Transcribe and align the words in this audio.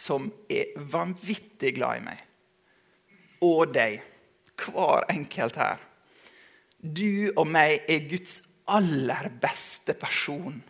som 0.00 0.30
er 0.48 0.72
vanvittig 0.92 1.74
glad 1.76 2.00
i 2.00 2.06
meg. 2.08 2.24
Og 3.44 3.72
deg. 3.74 4.00
Hver 4.60 5.06
enkelt 5.12 5.56
her. 5.56 5.80
Du 6.80 7.30
og 7.36 7.46
meg 7.48 7.86
er 7.88 8.04
Guds 8.08 8.40
aller 8.68 9.30
beste 9.40 9.96
person. 9.96 10.60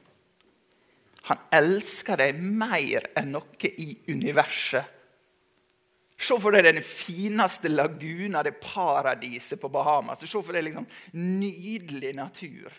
Han 1.27 1.43
elsker 1.55 2.23
deg 2.23 2.39
mer 2.39 3.07
enn 3.19 3.35
noe 3.35 3.71
i 3.71 3.93
universet. 4.11 4.97
Se 6.21 6.37
for 6.37 6.53
deg 6.53 6.67
den 6.67 6.83
fineste 6.85 7.71
laguna, 7.73 8.43
det 8.45 8.59
paradiset 8.61 9.61
på 9.61 9.71
Bahamas. 9.73 10.23
Se 10.23 10.43
for 10.43 10.55
deg 10.55 10.67
liksom 10.67 10.87
nydelig 11.17 12.13
natur 12.19 12.71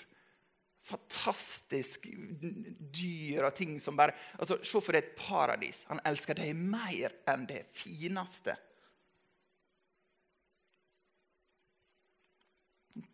fantastisk 0.82 2.08
dyr 2.10 3.46
og 3.46 3.56
ting 3.56 3.78
som 3.80 3.98
bare 3.98 4.16
altså, 4.40 4.58
Se 4.66 4.82
for 4.82 4.96
deg 4.96 5.04
et 5.04 5.16
paradis. 5.18 5.84
Han 5.92 6.02
elsker 6.10 6.38
deg 6.40 6.58
mer 6.58 7.14
enn 7.30 7.46
det 7.50 7.64
fineste. 7.76 8.58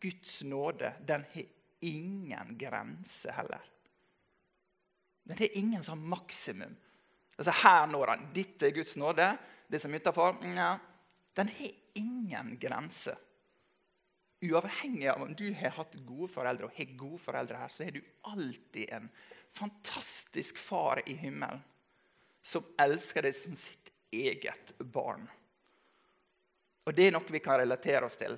Guds 0.02 0.42
nåde, 0.48 0.94
den 1.06 1.26
har 1.34 1.44
ingen 1.86 2.58
grense 2.58 3.32
heller. 3.32 3.62
Den 5.28 5.38
har 5.38 5.58
ingen 5.60 5.84
sånn 5.84 6.02
maksimum. 6.08 6.74
Altså 7.38 7.54
Her 7.62 7.86
når 7.92 8.14
han. 8.14 8.28
Dette 8.34 8.70
er 8.70 8.74
Guds 8.74 8.96
nåde. 8.98 9.28
Det 9.68 9.82
som 9.84 9.94
er 9.94 10.02
utafor, 10.02 10.40
ja, 10.56 10.72
den 11.38 11.52
har 11.54 11.74
ingen 12.00 12.56
grense. 12.62 13.14
Uavhengig 14.42 15.08
av 15.10 15.22
om 15.22 15.34
du 15.34 15.48
har 15.58 15.74
hatt 15.80 15.96
gode 16.06 16.30
foreldre 16.30 16.68
og 16.68 16.78
har 16.78 16.94
gode 17.00 17.20
foreldre 17.22 17.58
her, 17.58 17.72
så 17.74 17.88
er 17.88 17.96
du 17.96 18.02
alltid 18.30 18.94
en 18.94 19.10
fantastisk 19.54 20.60
far 20.62 21.02
i 21.10 21.16
himmelen 21.18 21.64
som 22.46 22.66
elsker 22.80 23.26
deg 23.26 23.36
som 23.36 23.56
sitt 23.60 23.92
eget 24.14 24.76
barn. 24.80 25.26
Og 26.88 26.96
det 26.96 27.08
er 27.08 27.16
noe 27.16 27.34
vi 27.34 27.42
kan 27.44 27.60
relatere 27.60 28.08
oss 28.08 28.16
til, 28.20 28.38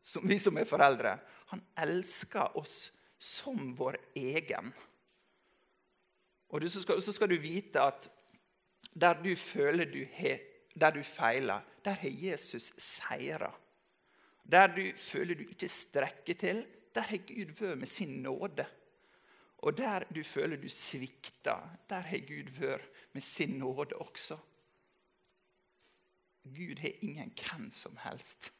som 0.00 0.28
vi 0.28 0.36
som 0.38 0.58
er 0.60 0.68
foreldre. 0.68 1.16
Han 1.50 1.62
elsker 1.82 2.56
oss 2.60 2.92
som 3.18 3.72
vår 3.76 3.98
egen. 4.14 4.70
Og 6.50 6.66
så 6.70 6.82
skal, 6.82 7.02
så 7.02 7.14
skal 7.14 7.30
du 7.32 7.40
vite 7.42 7.82
at 7.82 8.06
der 8.94 9.18
du 9.22 9.32
føler 9.38 9.90
du, 9.90 10.04
har 10.14 10.38
der 10.74 10.94
du 10.94 11.02
feiler, 11.02 11.60
der 11.84 11.98
har 11.98 12.10
Jesus 12.10 12.72
seira. 12.78 13.50
Der 14.50 14.66
du 14.74 14.82
føler 14.96 15.34
du 15.38 15.44
ikke 15.46 15.68
strekker 15.68 16.34
til, 16.34 16.64
der 16.94 17.06
har 17.06 17.22
Gud 17.26 17.52
vært 17.60 17.78
med 17.78 17.86
sin 17.86 18.22
nåde. 18.22 18.66
Og 19.62 19.76
der 19.78 20.04
du 20.14 20.22
føler 20.24 20.56
du 20.56 20.68
svikter, 20.68 21.76
der 21.88 22.00
har 22.00 22.24
Gud 22.26 22.50
vært 22.56 22.88
med 23.12 23.22
sin 23.22 23.58
nåde 23.58 23.96
også. 23.96 24.38
Gud 26.44 26.80
har 26.80 27.04
ingen 27.04 27.32
hvem 27.36 27.70
som 27.70 27.96
helst. 27.96 28.52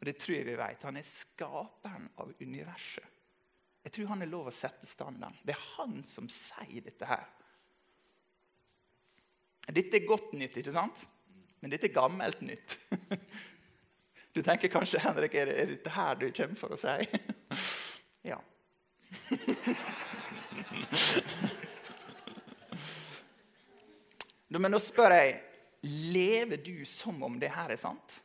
Og 0.00 0.06
det 0.06 0.16
tror 0.20 0.36
jeg 0.36 0.46
vi 0.46 0.58
vet. 0.58 0.82
Han 0.84 1.00
er 1.00 1.06
skaperen 1.08 2.10
av 2.20 2.34
universet. 2.40 3.06
Jeg 3.84 3.92
tror 3.92 4.12
han 4.12 4.22
er 4.24 4.30
lov 4.30 4.48
å 4.48 4.54
sette 4.54 4.86
standarden. 4.88 5.40
Det 5.44 5.54
er 5.54 5.64
han 5.76 5.98
som 6.04 6.28
sier 6.32 6.84
dette 6.84 7.08
her. 7.08 7.24
Dette 9.64 9.96
er 9.96 10.06
godt 10.08 10.32
nytt, 10.36 10.56
ikke 10.60 10.72
sant? 10.72 11.06
Men 11.60 11.72
dette 11.72 11.88
er 11.88 11.96
gammelt 11.96 12.40
nytt. 12.44 12.78
Du 14.34 14.42
tenker 14.42 14.68
kanskje 14.68 14.98
Henrik, 14.98 15.34
er 15.38 15.46
det, 15.46 15.54
er 15.62 15.68
dette 15.70 15.90
her 15.94 16.16
du 16.18 16.26
kommer 16.34 16.58
for 16.58 16.74
å 16.74 16.78
si? 16.78 17.06
ja. 18.30 18.40
Men 24.58 24.74
nå 24.74 24.82
spør 24.82 25.14
jeg 25.14 25.38
lever 25.86 26.58
du 26.66 26.82
som 26.82 27.22
om 27.22 27.38
det 27.38 27.52
her 27.54 27.70
er 27.76 27.78
sant? 27.78 28.18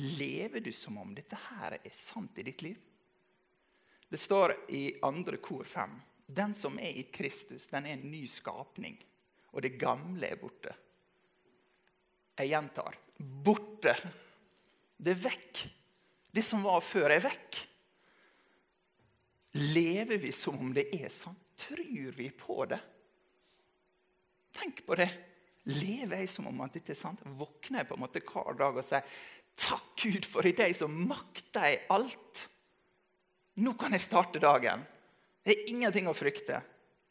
Lever 0.00 0.64
du 0.64 0.72
som 0.72 0.96
om 1.04 1.12
dette 1.12 1.36
her 1.50 1.76
er 1.82 1.92
sant 1.92 2.40
i 2.40 2.48
ditt 2.48 2.64
liv? 2.64 2.80
Det 4.08 4.16
står 4.16 4.56
i 4.72 4.82
andre 5.04 5.36
kor 5.44 5.68
fem. 5.68 6.00
Den 6.24 6.56
som 6.56 6.80
er 6.80 6.96
i 6.96 7.10
Kristus, 7.12 7.68
den 7.68 7.84
er 7.84 7.98
en 7.98 8.08
ny 8.08 8.24
skapning. 8.24 8.96
Og 9.52 9.60
det 9.60 9.76
gamle 9.76 10.32
er 10.32 10.40
borte. 10.40 10.72
Jeg 12.38 12.52
gjentar 12.52 12.96
borte. 13.18 13.94
Det 14.96 15.14
er 15.14 15.22
vekk. 15.24 15.62
Det 16.30 16.44
som 16.44 16.62
var 16.62 16.84
før, 16.84 17.10
er 17.10 17.24
vekk. 17.24 17.58
Lever 19.58 20.20
vi 20.22 20.30
som 20.34 20.58
om 20.60 20.70
det 20.74 20.86
er 20.94 21.10
sånn? 21.10 21.36
Tror 21.58 22.14
vi 22.14 22.28
på 22.30 22.62
det? 22.70 22.78
Tenk 24.54 24.84
på 24.86 24.98
det. 24.98 25.08
Lever 25.68 26.22
jeg 26.22 26.30
som 26.30 26.46
om 26.50 26.62
at 26.64 26.76
dette 26.76 26.94
er 26.94 27.00
sant? 27.00 27.24
Våkner 27.26 27.82
jeg 27.82 27.88
på 27.90 27.98
en 27.98 28.04
måte 28.04 28.22
hver 28.22 28.54
dag 28.58 28.78
og 28.78 28.86
sier 28.86 29.18
takk 29.58 29.90
Gud, 29.98 30.22
for 30.28 30.46
i 30.46 30.54
deg 30.54 30.76
så 30.78 30.86
makter 30.86 31.66
jeg 31.66 31.82
alt. 31.90 32.44
Nå 33.58 33.74
kan 33.80 33.96
jeg 33.96 34.04
starte 34.04 34.38
dagen. 34.42 34.84
Det 35.42 35.56
er 35.56 35.70
ingenting 35.72 36.06
å 36.06 36.14
frykte. 36.14 36.60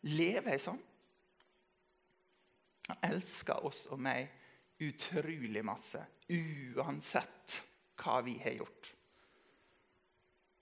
Lever 0.07 0.55
jeg 0.55 0.63
sånn? 0.63 0.79
Han 2.87 3.03
elsker 3.09 3.65
oss 3.67 3.83
og 3.91 3.99
meg 3.99 4.31
utrolig 4.83 5.63
masse, 5.65 6.03
uansett 6.75 7.61
hva 7.97 8.21
vi 8.25 8.37
har 8.43 8.59
gjort. 8.59 8.93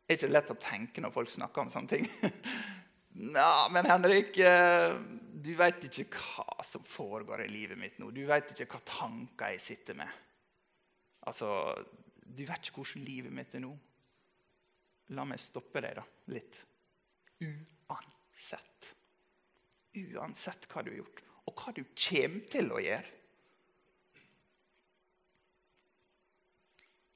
Det 0.06 0.14
er 0.14 0.20
ikke 0.20 0.32
lett 0.32 0.54
å 0.54 0.62
tenke 0.62 1.02
når 1.02 1.14
folk 1.16 1.32
snakker 1.34 1.66
om 1.66 1.74
sånne 1.74 1.98
ting. 1.98 2.10
Ja, 3.16 3.70
men 3.72 3.86
Henrik, 3.88 4.38
eh, 4.44 4.94
du 5.32 5.54
vet 5.56 5.86
ikke 5.88 6.04
hva 6.20 6.64
som 6.68 6.84
foregår 6.84 7.46
i 7.46 7.48
livet 7.48 7.80
mitt 7.80 8.00
nå. 8.02 8.10
Du 8.12 8.26
vet 8.28 8.52
ikke 8.52 8.68
hva 8.74 8.82
tanker 8.90 9.54
jeg 9.54 9.62
sitter 9.64 9.96
med. 9.96 10.10
Altså, 11.24 11.48
Du 12.26 12.44
vet 12.44 12.68
ikke 12.68 12.82
hvordan 12.82 13.06
livet 13.08 13.32
mitt 13.32 13.56
er 13.56 13.64
nå. 13.64 13.72
La 15.16 15.24
meg 15.24 15.40
stoppe 15.40 15.80
deg 15.80 15.96
da, 15.96 16.04
litt. 16.34 16.58
Uansett. 17.40 18.90
Uansett 19.96 20.68
hva 20.68 20.84
du 20.84 20.92
har 20.92 21.00
gjort, 21.00 21.22
og 21.48 21.62
hva 21.62 21.72
du 21.78 21.84
kommer 21.86 22.50
til 22.52 22.74
å 22.74 22.82
gjøre. 22.84 23.14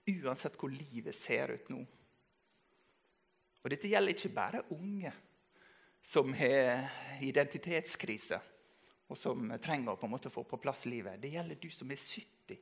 Uansett 0.09 0.57
hvor 0.59 0.71
livet 0.73 1.15
ser 1.15 1.55
ut 1.55 1.71
nå. 1.73 1.79
Og 3.59 3.73
Dette 3.73 3.89
gjelder 3.91 4.15
ikke 4.15 4.31
bare 4.35 4.63
unge 4.75 5.11
som 6.01 6.31
har 6.33 7.19
identitetskrise, 7.25 8.39
og 9.09 9.17
som 9.17 9.51
trenger 9.61 9.93
å 9.93 9.99
på 9.99 10.07
en 10.07 10.13
måte 10.13 10.31
få 10.31 10.45
på 10.47 10.59
plass 10.61 10.85
livet. 10.87 11.19
Det 11.21 11.33
gjelder 11.33 11.59
du 11.59 11.69
som 11.73 11.91
er 11.91 11.99
70. 11.99 12.59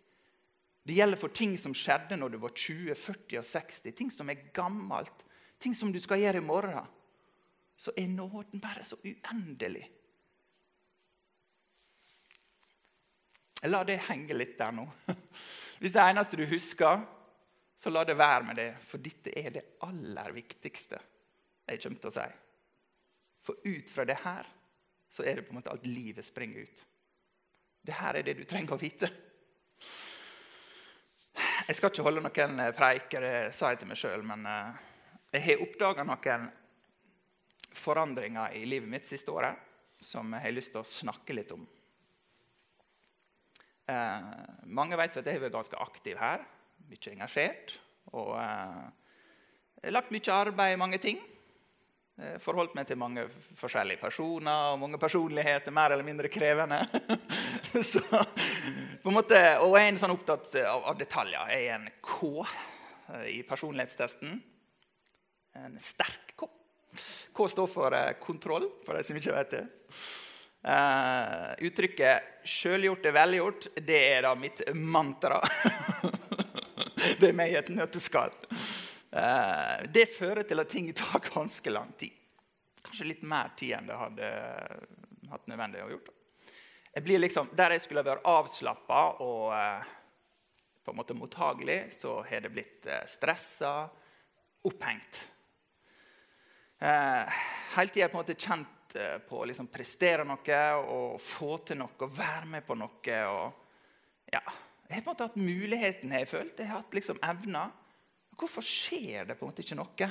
Det 0.87 0.95
gjelder 0.95 1.19
for 1.19 1.35
ting 1.35 1.57
som 1.59 1.75
skjedde 1.75 2.15
når 2.17 2.33
du 2.33 2.37
var 2.39 2.53
20, 2.55 2.95
40 2.95 3.41
og 3.41 3.45
60. 3.45 3.91
Ting 3.91 4.11
som 4.13 4.29
er 4.31 4.47
gammelt. 4.55 5.25
Ting 5.59 5.75
som 5.75 5.91
du 5.91 5.99
skal 5.99 6.21
gjøre 6.21 6.39
i 6.39 6.47
morgen. 6.47 6.87
Så 7.77 7.91
er 7.99 8.07
nåden 8.09 8.63
bare 8.63 8.85
så 8.87 8.97
uendelig. 9.03 9.83
La 13.67 13.83
det 13.83 13.99
henge 14.07 14.37
litt 14.37 14.55
der 14.57 14.73
nå. 14.79 14.85
Hvis 15.81 15.93
det 15.93 16.03
eneste 16.03 16.39
du 16.39 16.45
husker, 16.47 17.03
så 17.77 17.89
la 17.93 18.01
det 18.03 18.17
være 18.17 18.43
med 18.43 18.57
det, 18.57 18.71
for 18.81 19.01
dette 19.03 19.31
er 19.37 19.51
det 19.53 19.65
aller 19.85 20.33
viktigste 20.33 20.97
jeg 21.67 21.81
kommer 21.83 22.01
til 22.01 22.09
å 22.09 22.15
si. 22.15 22.27
For 23.45 23.67
ut 23.69 23.91
fra 23.93 24.05
det 24.09 24.17
her 24.23 24.49
så 25.13 25.23
er 25.23 25.37
det 25.37 25.45
på 25.45 25.53
en 25.53 25.59
måte 25.59 25.71
alt 25.71 25.85
livet 25.85 26.25
springer 26.25 26.65
ut. 26.65 26.81
Det 27.85 27.95
her 27.99 28.17
er 28.17 28.25
det 28.25 28.33
du 28.39 28.43
trenger 28.49 28.73
å 28.75 28.81
vite. 28.81 29.11
Jeg 31.67 31.77
skal 31.77 31.91
ikke 31.91 32.07
holde 32.07 32.25
noen 32.25 32.65
preiker, 32.75 33.21
det 33.21 33.53
sa 33.55 33.69
jeg 33.71 33.83
til 33.83 33.91
meg 33.91 34.01
sjøl, 34.01 34.25
men 34.25 34.45
eh, 34.49 34.83
jeg 35.35 35.45
har 35.45 35.63
oppdaga 35.67 36.07
noen 36.07 36.49
forandringer 37.77 38.57
i 38.57 38.65
livet 38.65 38.89
mitt 38.89 39.05
siste 39.05 39.31
året 39.31 39.53
som 40.01 40.33
jeg 40.33 40.47
har 40.47 40.55
lyst 40.55 40.73
til 40.73 40.81
å 40.81 40.87
snakke 40.87 41.35
litt 41.37 41.53
om. 41.53 41.61
Eh, 43.85 44.29
mange 44.65 44.97
vet 44.97 45.21
at 45.21 45.27
jeg 45.27 45.37
har 45.37 45.45
vært 45.45 45.59
ganske 45.59 45.83
aktiv 45.85 46.17
her 46.19 46.41
mye 46.91 47.13
engasjert. 47.13 47.77
Og 48.15 48.35
eh, 48.39 49.89
lagt 49.93 50.13
mye 50.13 50.35
arbeid 50.35 50.75
i 50.75 50.79
mange 50.79 50.99
ting. 51.03 51.19
Jeg 52.17 52.41
forholdt 52.41 52.73
meg 52.73 52.87
til 52.89 52.97
mange 52.97 53.27
forskjellige 53.59 54.01
personer 54.01 54.71
og 54.71 54.79
mange 54.81 54.97
personligheter, 54.97 55.73
mer 55.75 55.93
eller 55.93 56.05
mindre 56.07 56.31
krevende. 56.33 56.79
Så, 57.91 58.01
på 58.01 59.11
en 59.11 59.17
måte, 59.17 59.37
og 59.61 59.75
jeg 59.77 59.83
er 59.83 59.91
en 59.91 59.99
sånn 60.01 60.15
opptatt 60.15 60.49
av, 60.63 60.87
av 60.93 60.97
detaljer. 60.97 61.51
Jeg 61.53 61.67
er 61.67 61.75
en 61.75 61.91
K 62.01 62.31
eh, 62.41 63.27
i 63.35 63.41
personlighetstesten. 63.45 64.39
En 65.61 65.77
sterk 65.81 66.33
K. 66.37 66.49
K 67.37 67.49
står 67.53 67.69
for 67.69 67.93
eh, 67.93 68.15
kontroll, 68.23 68.65
for 68.85 68.97
de 68.97 69.05
som 69.05 69.19
ikke 69.19 69.37
vet 69.37 69.59
det. 69.59 69.67
Uttrykket 71.63 72.41
'sjølgjort 72.43 73.05
er 73.07 73.13
velgjort' 73.15 73.67
det 73.87 73.99
er 74.09 74.25
da 74.25 74.33
mitt 74.35 74.65
mantra. 74.73 75.37
det 77.19 77.29
er 77.29 77.37
meg 77.37 77.53
i 77.53 77.57
et 77.59 77.71
nøtteskall. 77.73 78.33
Uh, 79.11 79.83
det 79.93 80.07
fører 80.11 80.43
til 80.47 80.61
at 80.61 80.71
ting 80.71 80.89
tar 80.97 81.21
ganske 81.33 81.73
lang 81.73 81.91
tid. 81.99 82.15
Kanskje 82.83 83.09
litt 83.09 83.25
mer 83.27 83.53
tid 83.59 83.77
enn 83.77 83.89
det 83.89 83.99
hadde 83.99 84.31
hatt 85.31 85.49
nødvendig 85.51 85.83
å 85.83 85.91
gjøre. 85.91 86.15
Jeg 86.97 87.05
blir 87.05 87.19
liksom, 87.21 87.49
Der 87.53 87.75
jeg 87.75 87.83
skulle 87.83 88.05
være 88.05 88.25
avslappa 88.25 89.01
og 89.25 89.51
uh, 89.53 89.93
på 90.83 90.93
en 90.93 90.97
måte 90.97 91.17
mottagelig, 91.17 91.81
så 91.91 92.21
har 92.25 92.45
det 92.45 92.53
blitt 92.53 92.87
uh, 92.87 93.03
stressa, 93.09 93.73
opphengt. 94.67 95.25
Hele 96.77 97.89
tida 97.89 98.05
på 98.11 98.19
en 98.19 98.21
måte 98.21 98.35
kjent 98.37 98.77
Eh, 98.97 99.17
på 99.19 99.41
å 99.41 99.45
liksom 99.45 99.67
prestere 99.67 100.23
noe 100.23 100.59
og 100.79 101.17
få 101.21 101.57
til 101.67 101.79
noe 101.81 102.05
og 102.05 102.13
være 102.17 102.47
med 102.49 102.65
på 102.65 102.77
noe. 102.79 103.17
Og, 103.27 103.65
ja, 104.31 104.41
jeg 104.87 104.95
har 104.95 105.03
på 105.03 105.09
en 105.09 105.13
måte 105.13 105.27
hatt 105.27 105.35
muligheten, 105.35 106.13
jeg 106.15 106.29
følt. 106.29 106.59
Jeg 106.59 106.69
har 106.69 106.79
hatt 106.79 106.95
liksom 106.95 107.19
evner. 107.27 107.73
Hvorfor 108.39 108.63
skjer 108.63 109.27
det 109.27 109.35
på 109.35 109.43
en 109.43 109.51
måte 109.51 109.65
ikke 109.65 109.75
noe? 109.75 110.09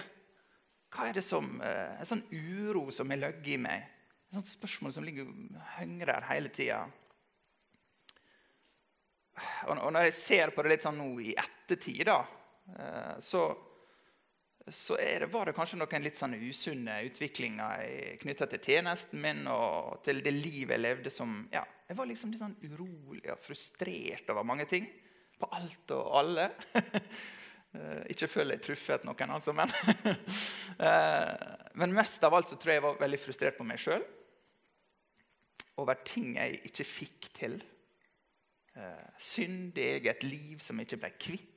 Hva 0.92 1.08
er 1.08 1.16
det 1.16 1.24
som, 1.24 1.60
eh, 1.60 2.00
En 2.00 2.06
sånn 2.06 2.24
uro 2.30 2.90
som 2.90 3.10
har 3.10 3.16
ligget 3.16 3.54
i 3.54 3.56
meg. 3.56 3.82
Et 4.28 4.34
sånt 4.34 4.46
spørsmål 4.46 4.92
som 4.92 5.04
ligger 5.04 5.26
høngrer 5.78 6.28
hele 6.28 6.48
tida. 6.48 6.86
Og 9.68 9.92
når 9.92 10.04
jeg 10.04 10.12
ser 10.12 10.50
på 10.50 10.62
det 10.62 10.70
litt 10.70 10.82
sånn 10.82 10.98
nå 10.98 11.20
i 11.20 11.34
ettertid, 11.34 12.04
da, 12.04 12.26
eh, 12.78 13.18
så 13.20 13.56
så 14.68 14.96
det, 14.96 15.28
var 15.30 15.46
det 15.46 15.54
kanskje 15.54 15.78
noen 15.78 16.02
litt 16.02 16.18
sånn 16.18 16.34
usunne 16.42 16.96
utviklinger 17.06 18.16
knytta 18.18 18.48
til 18.50 18.62
tjenesten 18.66 19.20
min 19.22 19.44
og 19.46 20.00
til 20.02 20.18
det 20.24 20.32
livet 20.34 20.74
jeg 20.74 20.82
levde 20.82 21.12
som 21.14 21.36
ja, 21.52 21.62
Jeg 21.86 21.98
var 22.00 22.08
liksom 22.10 22.32
litt 22.32 22.42
sånn 22.42 22.56
urolig 22.66 23.28
og 23.30 23.42
frustrert 23.44 24.32
over 24.34 24.46
mange 24.46 24.66
ting. 24.66 24.88
På 25.38 25.50
alt 25.54 25.96
og 25.96 26.14
alle. 26.22 26.52
Eh, 27.76 28.06
ikke 28.14 28.28
føler 28.30 28.56
jeg 28.56 28.62
truffet 28.64 29.02
noen, 29.04 29.32
altså, 29.34 29.52
men 29.52 29.68
eh, 30.86 31.32
Men 31.76 31.92
mest 31.92 32.22
av 32.24 32.32
alt 32.32 32.48
så 32.48 32.56
tror 32.56 32.72
jeg 32.72 32.78
jeg 32.78 32.84
var 32.86 33.00
veldig 33.02 33.18
frustrert 33.20 33.58
på 33.58 33.66
meg 33.68 33.82
sjøl. 33.82 34.04
Over 35.82 35.98
ting 36.06 36.38
jeg 36.38 36.62
ikke 36.70 36.86
fikk 36.88 37.28
til. 37.36 37.58
Eh, 38.80 39.04
synd 39.20 39.76
i 39.76 39.90
eget 39.98 40.24
liv 40.24 40.62
som 40.64 40.80
jeg 40.80 40.88
ikke 40.88 41.02
ble 41.02 41.12
kvitt 41.26 41.55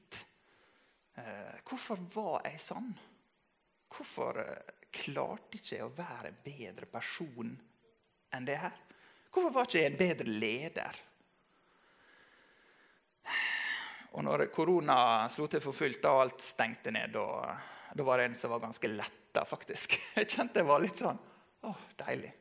hvorfor 1.70 2.02
var 2.14 2.48
jeg 2.48 2.62
sånn? 2.64 2.92
Hvorfor 3.90 4.40
eh, 4.44 4.74
klarte 4.94 5.58
ikke 5.58 5.76
jeg 5.76 5.86
å 5.86 5.94
være 5.94 6.32
en 6.32 6.42
bedre 6.46 6.90
person 6.90 7.54
enn 8.36 8.48
det 8.48 8.58
her? 8.62 8.76
Hvorfor 9.30 9.54
var 9.54 9.70
ikke 9.70 9.84
jeg 9.84 9.92
en 9.92 10.00
bedre 10.00 10.34
leder? 10.34 11.00
Og 14.18 14.26
når 14.26 14.48
korona 14.54 14.98
slo 15.30 15.46
til 15.50 15.62
for 15.62 15.76
fullt 15.76 16.06
og 16.10 16.24
alt 16.24 16.42
stengte 16.42 16.94
ned, 16.94 17.14
da, 17.14 17.54
da 17.94 18.06
var 18.06 18.22
det 18.22 18.30
en 18.32 18.38
som 18.40 18.54
var 18.54 18.64
ganske 18.64 18.90
letta, 18.90 19.44
faktisk. 19.46 19.94
Jeg 20.18 20.32
kjente 20.34 20.64
jeg 20.64 20.66
var 20.66 20.82
litt 20.82 20.98
sånn 20.98 21.20
Å, 21.70 21.74
deilig. 22.02 22.32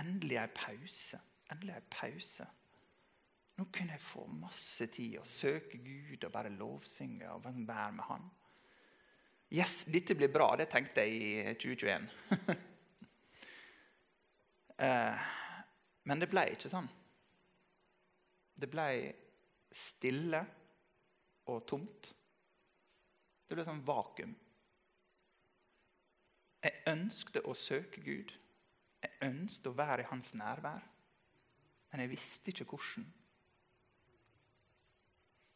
Endelig 0.00 0.38
en 0.40 0.54
pause. 0.56 1.18
Endelig 1.52 1.74
en 1.76 1.90
pause. 1.92 2.46
Nå 3.54 3.68
kunne 3.70 3.94
jeg 3.94 4.02
få 4.02 4.24
masse 4.26 4.88
tid 4.90 5.20
å 5.20 5.28
søke 5.28 5.78
Gud 5.78 6.24
og 6.26 6.32
bare 6.34 6.50
lovsynge 6.50 7.28
og 7.30 7.44
være 7.44 7.92
med 7.94 8.04
Han. 8.08 8.26
Yes, 9.54 9.84
dette 9.92 10.16
blir 10.18 10.32
bra. 10.32 10.56
Det 10.58 10.66
tenkte 10.72 11.04
jeg 11.04 11.14
i 11.14 11.54
2021. 11.62 12.08
eh, 14.86 15.28
men 16.10 16.22
det 16.22 16.30
ble 16.32 16.48
ikke 16.56 16.72
sånn. 16.72 16.88
Det 18.58 18.70
ble 18.70 18.88
stille 19.74 20.40
og 21.50 21.62
tomt. 21.70 22.10
Det 23.46 23.54
ble 23.54 23.66
sånn 23.66 23.84
vakuum. 23.86 24.34
Jeg 26.64 26.80
ønskte 26.90 27.44
å 27.46 27.54
søke 27.54 28.02
Gud. 28.02 28.32
Jeg 29.04 29.18
ønsket 29.28 29.70
å 29.70 29.76
være 29.78 30.02
i 30.02 30.10
hans 30.10 30.32
nærvær. 30.34 30.82
Men 31.92 32.02
jeg 32.02 32.16
visste 32.16 32.50
ikke 32.50 32.66
hvordan. 32.72 33.06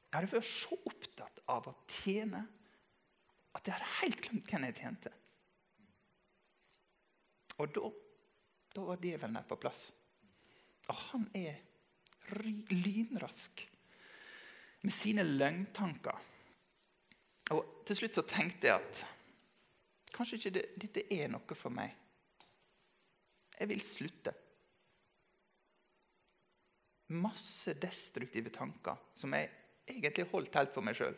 Jeg 0.09 0.17
hadde 0.17 0.33
vært 0.33 0.49
så 0.49 0.77
opptatt 0.89 1.41
av 1.53 1.69
å 1.69 1.75
tjene 1.91 2.41
at 3.57 3.67
jeg 3.67 3.75
hadde 3.77 3.97
helt 3.99 4.23
glemt 4.25 4.49
hvem 4.49 4.67
jeg 4.69 4.79
tjente. 4.79 5.13
Og 7.59 7.73
da, 7.75 7.91
da 8.73 8.87
var 8.89 9.03
djevelen 9.03 9.45
på 9.49 9.59
plass. 9.61 9.89
Og 10.89 11.03
han 11.11 11.27
er 11.37 11.59
lynrask 12.73 13.65
med 14.87 14.95
sine 14.95 15.25
løgntanker. 15.27 16.27
Og 17.53 17.85
til 17.89 18.01
slutt 18.01 18.17
så 18.17 18.25
tenkte 18.29 18.71
jeg 18.71 18.81
at 18.81 19.05
kanskje 20.15 20.39
ikke 20.39 20.55
det, 20.57 20.67
dette 20.81 21.07
er 21.13 21.29
noe 21.33 21.57
for 21.57 21.75
meg. 21.75 21.93
Jeg 23.59 23.69
vil 23.73 23.85
slutte. 23.85 24.35
Masse 27.19 27.75
destruktive 27.81 28.53
tanker 28.55 29.01
som 29.17 29.33
jeg 29.37 29.49
egentlig 29.95 30.29
holdt 30.33 30.59
helt 30.59 30.75
for 30.75 30.87
meg 30.87 30.99
sjøl. 30.99 31.17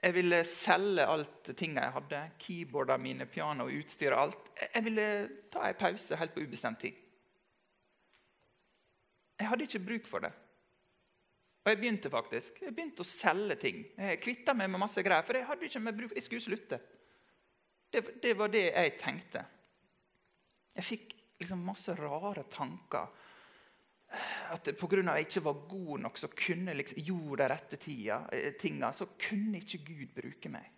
Jeg 0.00 0.16
ville 0.16 0.38
selge 0.48 1.04
alt 1.04 1.50
tinga 1.58 1.84
jeg 1.84 1.94
hadde. 1.98 2.20
Keyboardene 2.40 3.02
mine, 3.02 3.26
piano, 3.28 3.66
utstyr, 3.68 4.16
alt. 4.16 4.48
Jeg 4.62 4.84
ville 4.86 5.06
ta 5.52 5.66
en 5.68 5.80
pause 5.80 6.16
helt 6.16 6.32
på 6.32 6.44
ubestemt 6.46 6.80
tid. 6.80 6.96
Jeg 9.40 9.48
hadde 9.48 9.66
ikke 9.66 9.84
bruk 9.84 10.08
for 10.08 10.24
det. 10.24 10.32
Og 11.60 11.68
jeg 11.68 11.80
begynte 11.82 12.12
faktisk. 12.12 12.62
Jeg 12.64 12.72
begynte 12.76 13.04
å 13.04 13.08
selge 13.08 13.58
ting. 13.60 13.82
Jeg 13.98 14.20
kvitta 14.24 14.56
meg 14.56 14.70
med 14.72 14.80
masse 14.80 15.04
greier, 15.04 15.24
for 15.26 15.36
jeg 15.36 15.48
hadde 15.48 15.68
ikke 15.68 15.92
bruk. 15.92 16.16
Jeg 16.16 16.24
skulle 16.24 16.46
slutte. 16.48 16.80
Det, 17.92 18.04
det 18.22 18.32
var 18.38 18.52
det 18.52 18.66
jeg 18.70 18.96
tenkte. 19.00 19.44
Jeg 20.76 20.86
fikk 20.86 21.16
liksom 21.42 21.64
masse 21.66 21.92
rare 21.98 22.46
tanker 22.48 23.28
at 24.10 24.70
pga. 24.78 25.02
jeg 25.14 25.26
ikke 25.26 25.44
var 25.44 25.62
god 25.68 25.98
nok, 26.06 26.18
så 26.18 26.28
kunne 26.34 26.74
liksom, 26.74 27.02
gjorde 27.06 27.42
de 27.42 27.48
rette 27.52 27.76
tida, 27.76 28.20
eh, 28.32 28.52
tinga, 28.58 28.92
så 28.92 29.06
kunne 29.18 29.60
ikke 29.60 29.84
Gud 29.86 30.14
bruke 30.14 30.50
meg. 30.50 30.70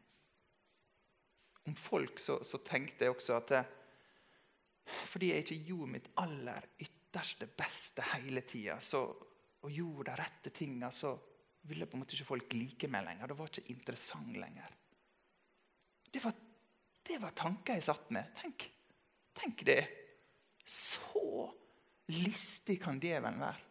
Om 1.64 1.76
folk 1.78 2.18
så, 2.20 2.40
så 2.44 2.58
tenkte 2.58 3.06
jeg 3.06 3.14
også 3.14 3.36
at 3.38 3.54
det, 3.54 3.62
fordi 4.84 5.30
jeg 5.30 5.44
ikke 5.44 5.64
gjorde 5.70 5.92
mitt 5.92 6.08
aller 6.20 6.66
ytterste 6.82 7.46
beste 7.46 8.04
hele 8.16 8.42
tida, 8.42 8.78
og 9.62 9.70
gjorde 9.70 10.10
de 10.10 10.16
rette 10.18 10.50
tinga, 10.50 10.90
så 10.90 11.14
ville 11.70 11.86
på 11.86 11.96
en 11.96 12.02
måte 12.02 12.16
ikke 12.16 12.26
folk 12.32 12.54
like 12.58 12.88
meg 12.90 13.06
lenger. 13.06 13.30
Det 13.30 13.38
var 13.38 13.50
ikke 13.52 13.70
interessant 13.70 14.36
lenger. 14.36 14.78
Det 16.12 16.20
var, 16.24 16.34
det 17.06 17.18
var 17.22 17.34
tanker 17.38 17.78
jeg 17.78 17.86
satt 17.86 18.10
med. 18.12 18.32
Tenk, 18.36 18.66
tenk 19.38 19.62
det. 19.64 19.82
Så 20.66 21.46
listig 22.10 22.80
kan 22.82 22.98
djevelen 23.00 23.40
være. 23.42 23.68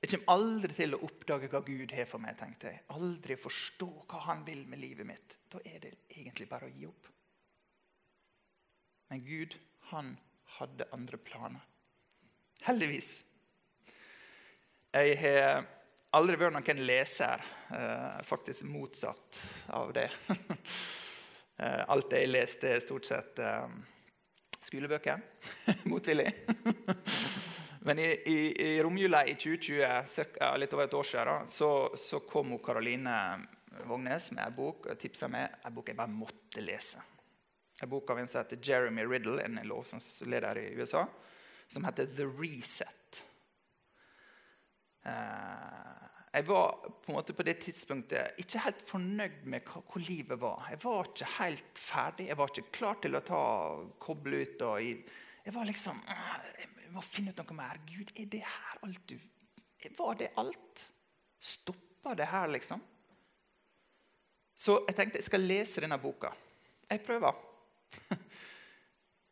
Jeg 0.00 0.14
kommer 0.14 0.32
aldri 0.32 0.72
til 0.72 0.96
å 0.96 1.02
oppdage 1.04 1.48
hva 1.52 1.60
Gud 1.64 1.92
har 1.92 2.06
for 2.08 2.22
meg. 2.22 2.36
tenkte 2.38 2.70
jeg. 2.70 2.84
Aldri 2.96 3.36
forstå 3.36 3.88
hva 4.08 4.20
han 4.30 4.44
vil 4.46 4.62
med 4.66 4.80
livet 4.80 5.06
mitt. 5.06 5.36
Da 5.52 5.60
er 5.64 5.82
det 5.84 5.92
egentlig 6.08 6.48
bare 6.48 6.70
å 6.70 6.72
gi 6.72 6.86
opp. 6.88 7.10
Men 9.10 9.20
Gud, 9.26 9.58
han 9.90 10.14
hadde 10.56 10.88
andre 10.96 11.18
planer. 11.18 11.66
Heldigvis. 12.64 13.10
Jeg 14.94 15.18
har 15.20 15.66
aldri 16.16 16.38
vært 16.40 16.56
noen 16.56 16.82
leser. 16.86 17.44
Eh, 17.70 18.22
faktisk 18.24 18.66
motsatt 18.72 19.44
av 19.68 19.92
det. 19.92 20.08
Eh, 21.60 21.82
alt 21.92 22.06
det 22.08 22.22
jeg 22.22 22.28
leste, 22.30 22.68
er 22.72 22.78
stort 22.80 23.04
sett 23.04 23.36
eh, 23.44 23.72
skolebøker. 24.70 25.20
Motvillig. 25.90 26.30
Men 27.86 27.98
i, 27.98 28.10
i, 28.28 28.38
i 28.66 28.82
romjula 28.82 29.24
i 29.26 29.34
2020, 29.34 30.02
cirka, 30.06 30.52
litt 30.60 30.74
over 30.76 30.86
et 30.86 30.94
år 30.94 31.06
siden, 31.08 31.48
så, 31.48 31.70
så 31.96 32.20
kom 32.28 32.52
hun 32.54 32.62
Karoline 32.62 33.16
Vågnes 33.88 34.32
med 34.34 34.44
en 34.44 34.54
bok 34.54 34.90
og 34.90 34.98
tipsa 35.00 35.30
meg 35.30 35.62
en 35.64 35.74
bok 35.74 35.88
jeg 35.88 35.96
bare 35.98 36.12
måtte 36.12 36.62
lese. 36.62 37.00
En 37.80 37.88
bok 37.88 38.12
av 38.12 38.20
en 38.20 38.28
som 38.28 38.42
heter 38.42 38.60
Jeremy 38.60 39.06
Riddle, 39.08 39.40
en 39.40 39.56
lovsangsleder 39.64 40.60
i 40.60 40.66
USA, 40.76 41.06
som 41.70 41.86
heter 41.88 42.10
The 42.12 42.26
Reset. 42.28 43.22
Eh, 45.08 46.09
Jeg 46.30 46.46
var 46.46 46.76
på 47.02 47.10
en 47.10 47.16
måte 47.16 47.34
på 47.34 47.42
det 47.42 47.56
tidspunktet 47.64 48.38
ikke 48.38 48.62
helt 48.62 48.82
fornøyd 48.86 49.40
med 49.50 49.64
hva, 49.66 49.80
hvor 49.82 50.02
livet 50.06 50.38
var. 50.38 50.68
Jeg 50.70 50.78
var 50.84 51.08
ikke 51.10 51.30
helt 51.40 51.80
ferdig. 51.82 52.28
Jeg 52.28 52.38
var 52.38 52.52
ikke 52.52 52.76
klar 52.76 53.00
til 53.02 53.18
å 53.18 53.22
ta 53.26 53.40
koble 53.98 54.44
ut. 54.44 54.62
og 54.62 54.84
Jeg 54.84 55.54
var 55.56 55.66
liksom 55.66 55.98
Jeg 56.06 56.94
må 56.94 57.02
finne 57.02 57.34
ut 57.34 57.42
noe 57.42 57.58
mer. 57.58 57.82
Gud, 57.88 58.14
er 58.14 58.30
det 58.30 58.44
her 58.46 58.78
alt 58.86 59.02
du 59.10 59.18
Var 59.98 60.22
det 60.22 60.30
alt? 60.38 60.86
Stoppa 61.40 62.14
det 62.14 62.30
her, 62.30 62.46
liksom? 62.52 62.80
Så 64.54 64.82
jeg 64.86 64.96
tenkte 64.96 65.18
jeg 65.18 65.26
skal 65.26 65.46
lese 65.48 65.82
denne 65.82 65.98
boka. 65.98 66.32
Jeg 66.90 67.06
prøver. 67.06 67.46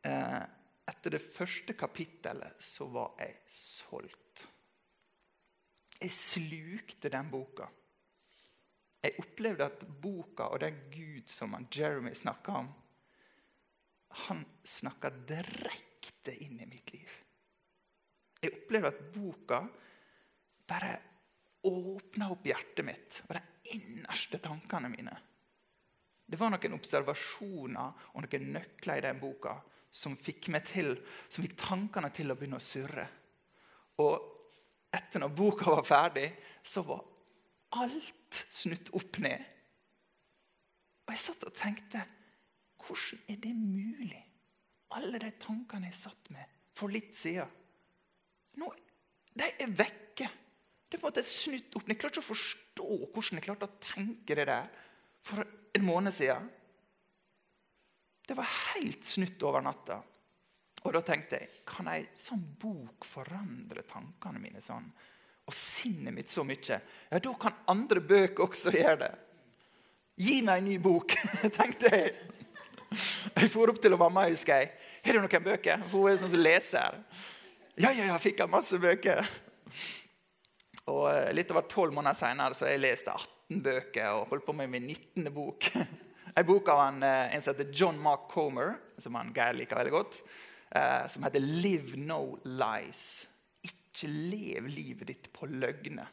Eh, 0.08 0.42
etter 0.88 1.16
det 1.16 1.18
første 1.20 1.74
kapittelet 1.76 2.62
så 2.62 2.86
var 2.88 3.16
jeg 3.18 3.34
solgt. 3.50 4.27
Jeg 5.98 6.14
slukte 6.14 7.10
den 7.10 7.30
boka. 7.30 7.66
Jeg 9.02 9.18
opplevde 9.22 9.66
at 9.66 9.82
boka 10.02 10.48
og 10.52 10.60
den 10.62 10.78
Gud 10.92 11.30
som 11.30 11.54
Jeremy 11.70 12.14
snakka 12.14 12.54
om, 12.60 12.68
han 14.26 14.44
snakka 14.64 15.10
direkte 15.28 16.34
inn 16.44 16.60
i 16.62 16.66
mitt 16.66 16.92
liv. 16.94 17.10
Jeg 18.42 18.54
opplevde 18.54 18.90
at 18.94 19.04
boka 19.14 19.60
bare 20.68 20.92
åpna 21.68 22.30
opp 22.32 22.46
hjertet 22.46 22.86
mitt 22.86 23.20
og 23.26 23.34
de 23.36 23.74
innerste 23.74 24.38
tankene 24.42 24.90
mine. 24.92 25.16
Det 26.28 26.38
var 26.38 26.52
noen 26.52 26.76
observasjoner 26.76 28.08
og 28.14 28.24
noen 28.24 28.50
nøkler 28.54 29.00
i 29.00 29.06
den 29.06 29.20
boka 29.20 29.56
som 29.90 30.16
fikk, 30.20 30.50
meg 30.52 30.66
til, 30.68 30.92
som 31.28 31.44
fikk 31.44 31.56
tankene 31.58 32.10
til 32.14 32.30
å 32.30 32.36
begynne 32.36 32.60
å 32.60 32.62
surre. 32.62 33.06
Og 34.04 34.37
etter 34.94 35.22
når 35.22 35.34
boka 35.36 35.72
var 35.76 35.86
ferdig, 35.86 36.28
så 36.62 36.82
var 36.86 37.04
alt 37.78 38.42
snudd 38.48 38.90
opp 38.96 39.20
ned. 39.24 39.44
Og 41.06 41.14
jeg 41.14 41.22
satt 41.22 41.46
og 41.48 41.56
tenkte 41.56 42.04
hvordan 42.84 43.22
er 43.28 43.40
det 43.42 43.54
mulig? 43.56 44.20
Alle 44.96 45.20
de 45.20 45.30
tankene 45.40 45.90
jeg 45.90 45.98
satt 45.98 46.30
med 46.32 46.56
for 46.78 46.92
litt 46.92 47.16
siden. 47.16 47.48
Nå, 48.60 48.68
de 49.36 49.48
er 49.48 49.72
vekke. 49.76 50.28
Det 50.88 50.96
er 50.96 51.00
på 51.00 51.04
en 51.04 51.10
måte 51.10 51.24
snudd 51.26 51.74
opp. 51.76 51.88
Jeg 51.88 51.98
klarer 52.00 52.14
ikke 52.14 52.24
å 52.24 52.30
forstå 52.30 52.86
hvordan 53.12 53.40
jeg 53.40 53.44
klarte 53.44 53.68
å 53.68 53.80
tenke 53.82 54.38
det 54.38 54.46
der 54.48 54.70
for 55.20 55.44
en 55.44 55.84
måned 55.84 56.14
siden. 56.16 56.48
Det 58.28 58.36
var 58.36 58.48
helt 58.72 59.04
snudd 59.04 59.44
over 59.48 59.64
natta. 59.64 60.00
Og 60.88 60.94
da 60.96 61.02
tenkte 61.04 61.36
jeg 61.42 61.62
kan 61.68 61.88
ei 61.92 62.06
sånn 62.16 62.46
bok 62.56 63.04
forandre 63.04 63.82
tankene 63.84 64.40
mine 64.40 64.62
sånn? 64.64 64.86
Og 65.48 65.56
sinnet 65.56 66.14
mitt 66.16 66.32
så 66.32 66.44
mye? 66.48 66.78
Ja, 67.10 67.20
da 67.20 67.32
kan 67.40 67.58
andre 67.68 68.00
bøker 68.04 68.46
også 68.46 68.72
gjøre 68.72 69.02
det. 69.02 69.10
Gi 70.18 70.40
meg 70.46 70.62
en 70.62 70.70
ny 70.70 70.78
bok, 70.82 71.12
tenkte 71.58 71.92
jeg. 71.92 72.14
Jeg 73.36 73.50
for 73.52 73.68
opp 73.68 73.80
til 73.84 73.96
mamma, 74.00 74.24
husker 74.32 74.62
jeg. 74.62 74.72
Har 75.04 75.18
du 75.18 75.22
noen 75.26 75.44
bøker? 75.44 75.84
Hun 75.92 76.08
er 76.08 76.18
sånn 76.20 76.32
som 76.32 76.42
leser. 76.42 76.98
Ja, 77.78 77.92
ja, 77.92 78.08
ja, 78.08 78.16
fikk 78.20 78.40
jeg 78.40 78.50
masse 78.50 78.80
bøker. 78.80 79.28
Og 80.88 81.04
eh, 81.12 81.30
Litt 81.36 81.52
over 81.52 81.68
tolv 81.68 81.94
måneder 81.94 82.16
seinere 82.16 82.56
har 82.56 82.72
jeg 82.72 82.82
lest 82.82 83.12
18 83.12 83.60
bøker 83.64 84.16
og 84.16 84.32
holdt 84.32 84.48
på 84.48 84.56
med 84.56 84.72
min 84.72 84.88
19. 84.88 85.28
bok. 85.36 85.68
En 86.38 86.46
bok 86.46 86.68
av 86.70 86.78
en, 86.84 87.00
eh, 87.02 87.34
en 87.34 87.42
som 87.42 87.50
heter 87.50 87.72
John 87.74 87.96
Mark 87.98 88.28
Comer, 88.30 88.76
som 89.00 89.16
han 89.18 89.32
Geir 89.34 89.56
liker 89.58 89.80
veldig 89.80 89.94
godt. 89.94 90.20
Eh, 90.70 91.06
som 91.08 91.22
heter 91.22 91.40
'Live 91.40 91.96
No 91.96 92.36
Lies'. 92.44 93.26
Ikke 93.62 94.08
lev 94.08 94.68
livet 94.68 95.06
ditt 95.06 95.32
på 95.32 95.46
løgner. 95.46 96.06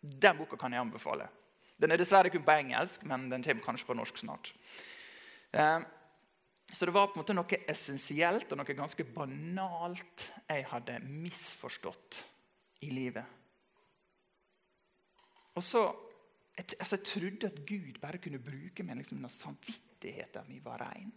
Den 0.00 0.36
boka 0.36 0.56
kan 0.56 0.72
jeg 0.72 0.80
anbefale. 0.80 1.28
Den 1.80 1.92
er 1.92 1.96
dessverre 1.96 2.30
kun 2.30 2.44
på 2.44 2.56
engelsk, 2.56 3.04
men 3.04 3.30
den 3.30 3.42
kommer 3.42 3.64
kanskje 3.64 3.86
på 3.86 3.94
norsk 3.96 4.16
snart. 4.16 4.54
Eh, 5.52 5.80
så 6.72 6.86
det 6.86 6.94
var 6.94 7.06
på 7.06 7.18
en 7.18 7.24
måte 7.24 7.34
noe 7.34 7.64
essensielt 7.68 8.52
og 8.52 8.58
noe 8.60 8.74
ganske 8.78 9.04
banalt 9.04 10.32
jeg 10.48 10.66
hadde 10.70 11.00
misforstått 11.02 12.24
i 12.86 12.90
livet. 12.90 13.24
Og 15.58 15.64
så, 15.66 15.82
jeg, 16.56 16.76
altså 16.78 16.96
jeg 16.96 17.08
trodde 17.08 17.50
at 17.50 17.64
Gud 17.66 17.98
bare 18.00 18.18
kunne 18.22 18.38
bruke 18.38 18.86
meg 18.86 19.00
liksom, 19.00 19.18
når 19.18 19.34
samvittigheten 19.34 20.46
min 20.48 20.64
var 20.64 20.84
rein. 20.86 21.10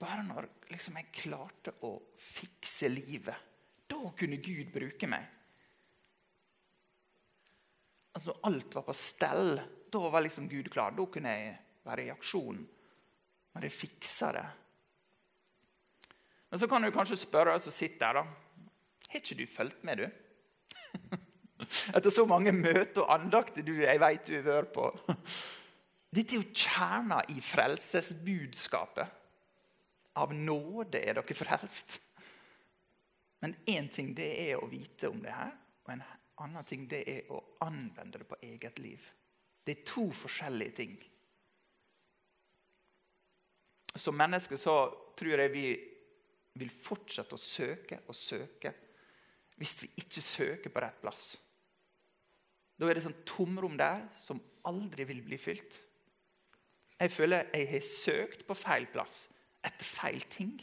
Bare 0.00 0.22
når 0.24 0.48
liksom, 0.70 0.96
jeg 0.96 1.12
klarte 1.12 1.74
å 1.84 1.92
fikse 2.16 2.88
livet. 2.88 3.48
Da 3.90 4.00
kunne 4.16 4.40
Gud 4.40 4.70
bruke 4.72 5.08
meg. 5.10 5.26
Altså 8.16 8.38
Alt 8.48 8.74
var 8.78 8.86
på 8.86 8.96
stell. 8.96 9.60
Da 9.90 10.02
var 10.08 10.24
liksom 10.24 10.48
Gud 10.48 10.70
klar. 10.72 10.94
Da 10.96 11.06
kunne 11.12 11.34
jeg 11.36 11.52
være 11.84 12.06
i 12.06 12.12
aksjon. 12.14 12.64
Når 13.52 13.66
jeg 13.66 13.76
fiksa 13.76 14.32
det. 14.38 14.46
Men 16.50 16.62
så 16.62 16.68
kan 16.70 16.82
du 16.82 16.90
kanskje 16.94 17.20
spørre 17.20 17.54
oss 17.54 17.68
som 17.68 17.74
sitter 17.74 18.06
her, 18.08 18.22
da. 18.22 18.70
Har 19.10 19.20
ikke 19.20 19.38
du 19.38 19.46
fulgt 19.50 19.84
med, 19.86 20.00
du? 20.00 20.08
Etter 21.94 22.10
så 22.14 22.24
mange 22.26 22.54
møter 22.56 23.04
og 23.04 23.12
andakter 23.14 23.66
du, 23.66 23.74
jeg 23.82 24.00
vet 24.02 24.26
du 24.26 24.36
har 24.38 24.46
vært 24.48 24.72
på. 24.74 24.88
Dette 26.14 26.34
er 26.34 26.40
jo 26.40 26.50
kjerna 26.56 27.20
i 27.30 27.38
frelsesbudskapet. 27.44 29.19
Av 30.18 30.32
nåde 30.34 30.98
er 30.98 31.14
dere 31.18 31.36
frelst. 31.36 32.00
Men 33.40 33.54
én 33.66 33.88
ting 33.88 34.10
det 34.14 34.30
er 34.50 34.58
å 34.58 34.68
vite 34.68 35.08
om 35.08 35.20
det 35.22 35.32
her, 35.32 35.54
og 35.86 35.92
en 35.94 36.02
annen 36.44 36.66
ting 36.68 36.84
det 36.88 37.04
er 37.08 37.30
å 37.32 37.38
anvende 37.64 38.20
det 38.20 38.28
på 38.28 38.40
eget 38.42 38.78
liv. 38.82 39.04
Det 39.64 39.78
er 39.78 39.86
to 39.88 40.10
forskjellige 40.16 40.76
ting. 40.76 40.98
Som 43.94 44.18
mennesker 44.18 44.60
så 44.60 44.74
tror 45.18 45.44
jeg 45.44 45.52
vi 45.54 45.66
vil 46.60 46.70
fortsette 46.70 47.36
å 47.36 47.40
søke 47.40 48.02
og 48.06 48.16
søke 48.16 48.72
hvis 49.60 49.76
vi 49.82 49.90
ikke 50.00 50.22
søker 50.24 50.72
på 50.72 50.80
rett 50.80 51.00
plass. 51.02 51.34
Da 52.80 52.88
er 52.88 52.96
det 52.96 53.04
sånn 53.04 53.18
tomrom 53.28 53.76
der 53.76 54.06
som 54.16 54.40
aldri 54.68 55.04
vil 55.08 55.20
bli 55.24 55.36
fylt. 55.40 55.82
Jeg 57.00 57.12
føler 57.12 57.50
jeg 57.52 57.68
har 57.68 57.84
søkt 57.84 58.46
på 58.48 58.56
feil 58.56 58.86
plass, 58.92 59.26
etter 59.62 59.84
feil 59.84 60.22
ting. 60.30 60.54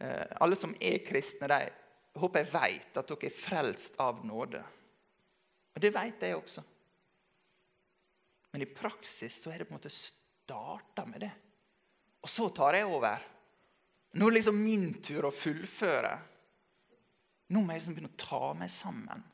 Eh, 0.00 0.26
alle 0.40 0.56
som 0.56 0.74
er 0.80 1.02
kristne, 1.06 1.48
de 1.50 2.20
håper 2.20 2.44
jeg 2.44 2.52
vet 2.54 3.00
at 3.00 3.10
dere 3.12 3.28
er 3.28 3.36
frelst 3.36 3.98
av 4.02 4.24
nåde. 4.26 4.62
Og 5.74 5.82
det 5.82 5.92
vet 5.94 6.24
jeg 6.26 6.38
også. 6.38 6.64
Men 8.50 8.64
i 8.64 8.72
praksis 8.74 9.36
så 9.42 9.52
er 9.52 9.60
det 9.60 9.68
på 9.68 9.74
en 9.74 9.78
måte 9.78 9.92
starta 9.94 11.04
med 11.06 11.22
det. 11.26 11.30
Og 12.20 12.28
så 12.28 12.48
tar 12.54 12.76
jeg 12.76 12.88
over. 12.90 13.22
Nå 14.18 14.26
er 14.26 14.32
det 14.32 14.40
liksom 14.40 14.58
min 14.58 14.88
tur 15.04 15.28
å 15.28 15.34
fullføre. 15.34 16.14
Nå 17.54 17.62
må 17.62 17.74
jeg 17.74 17.82
liksom 17.82 17.96
begynne 17.96 18.10
å 18.10 18.24
ta 18.24 18.54
meg 18.58 18.72
sammen. 18.74 19.26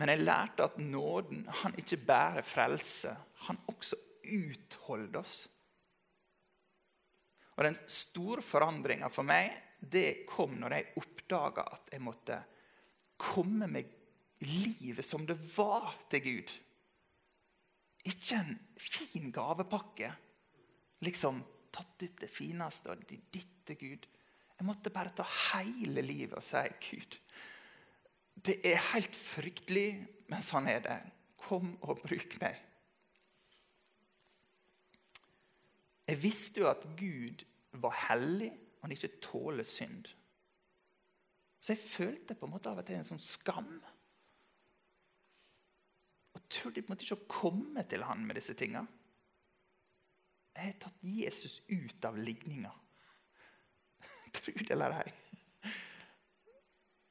Men 0.00 0.14
jeg 0.14 0.24
lærte 0.24 0.64
at 0.64 0.78
nåden 0.80 1.42
han 1.60 1.76
ikke 1.80 1.98
bare 2.08 2.44
frelser, 2.46 3.18
han 3.44 3.58
også 3.68 3.98
utholder 4.24 5.20
oss. 5.22 5.48
Og 7.56 7.64
Den 7.66 7.76
store 7.90 8.44
forandringa 8.44 9.10
for 9.12 9.26
meg 9.28 9.52
det 9.80 10.26
kom 10.28 10.58
når 10.60 10.76
jeg 10.76 10.92
oppdaga 11.00 11.64
at 11.76 11.92
jeg 11.92 12.04
måtte 12.04 12.36
komme 13.20 13.68
med 13.68 13.88
livet 14.44 15.04
som 15.04 15.24
det 15.28 15.36
var 15.56 15.94
til 16.12 16.24
Gud. 16.24 16.52
Ikke 18.08 18.40
en 18.40 18.54
fin 18.80 19.28
gavepakke. 19.32 20.12
Liksom 21.04 21.40
tatt 21.72 22.04
ut 22.04 22.20
det 22.20 22.28
fineste 22.32 22.92
og 22.92 23.04
ditt 23.08 23.64
til 23.68 23.80
Gud. 23.80 24.08
Jeg 24.56 24.68
måtte 24.68 24.92
bare 24.92 25.12
ta 25.16 25.24
hele 25.52 26.04
livet 26.04 26.36
og 26.36 26.44
si 26.44 26.60
Gud, 26.90 27.16
det 28.40 28.60
er 28.64 28.80
helt 28.94 29.16
fryktelig, 29.16 29.88
men 30.32 30.44
sånn 30.44 30.68
er 30.70 30.82
det. 30.84 30.98
Kom 31.40 31.74
og 31.84 32.00
bruk 32.04 32.36
meg. 32.40 32.56
Jeg 36.10 36.18
visste 36.22 36.64
jo 36.64 36.70
at 36.70 36.82
Gud 36.98 37.44
var 37.78 37.94
hellig, 38.08 38.50
og 38.50 38.88
han 38.88 38.94
ikke 38.96 39.12
tåler 39.22 39.66
synd. 39.66 40.08
Så 41.60 41.74
jeg 41.74 41.84
følte 41.84 42.34
på 42.34 42.48
en 42.48 42.54
måte 42.54 42.70
av 42.72 42.80
og 42.80 42.86
til 42.88 42.98
en 42.98 43.06
sånn 43.06 43.20
skam. 43.22 43.68
Og 46.34 46.42
turte 46.48 46.80
på 46.80 46.88
en 46.88 46.94
måte 46.94 47.06
ikke 47.06 47.18
å 47.20 47.28
komme 47.30 47.84
til 47.86 48.02
han 48.08 48.24
med 48.26 48.40
disse 48.40 48.56
tinga. 48.58 48.82
Jeg 50.56 50.72
har 50.72 50.80
tatt 50.82 51.04
Jesus 51.06 51.60
ut 51.68 52.08
av 52.08 52.18
ligninga. 52.18 52.72
Tro 54.34 54.56
det 54.56 54.74
eller 54.74 54.96
ei. 55.04 55.12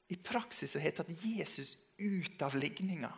I 0.10 0.18
praksis 0.25 0.74
har 0.75 0.89
jeg 0.89 0.98
tatt 0.98 1.15
Jesus 1.24 1.75
ut 2.01 2.41
av 2.44 2.58
ligninga. 2.58 3.13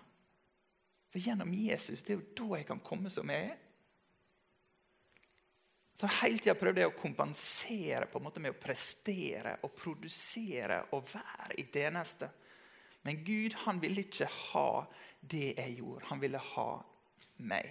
For 1.12 1.24
gjennom 1.24 1.52
Jesus 1.56 2.04
det 2.04 2.14
er 2.14 2.22
jo 2.22 2.34
da 2.38 2.60
jeg 2.60 2.70
kan 2.70 2.84
komme 2.86 3.10
som 3.10 3.32
jeg 3.32 3.50
er. 3.56 3.60
For 6.02 6.10
hele 6.24 6.42
tida 6.42 6.56
prøvde 6.58 6.82
jeg 6.82 6.90
å 6.90 6.98
kompensere 6.98 8.08
på 8.10 8.18
en 8.18 8.26
måte 8.26 8.42
med 8.42 8.56
å 8.56 8.62
prestere 8.62 9.60
og 9.68 9.76
produsere 9.78 10.80
og 10.98 11.06
være 11.12 11.60
i 11.62 11.68
tjeneste. 11.70 12.30
Men 13.06 13.20
Gud 13.26 13.54
han 13.68 13.82
ville 13.82 14.02
ikke 14.02 14.26
ha 14.30 14.82
det 15.22 15.52
jeg 15.60 15.76
gjorde. 15.78 16.08
Han 16.10 16.24
ville 16.24 16.42
ha 16.42 16.72
meg. 17.46 17.70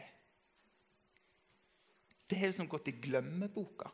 Det 2.30 2.38
har 2.38 2.52
liksom 2.52 2.70
gått 2.70 2.92
i 2.92 2.98
glemmeboka. 3.02 3.90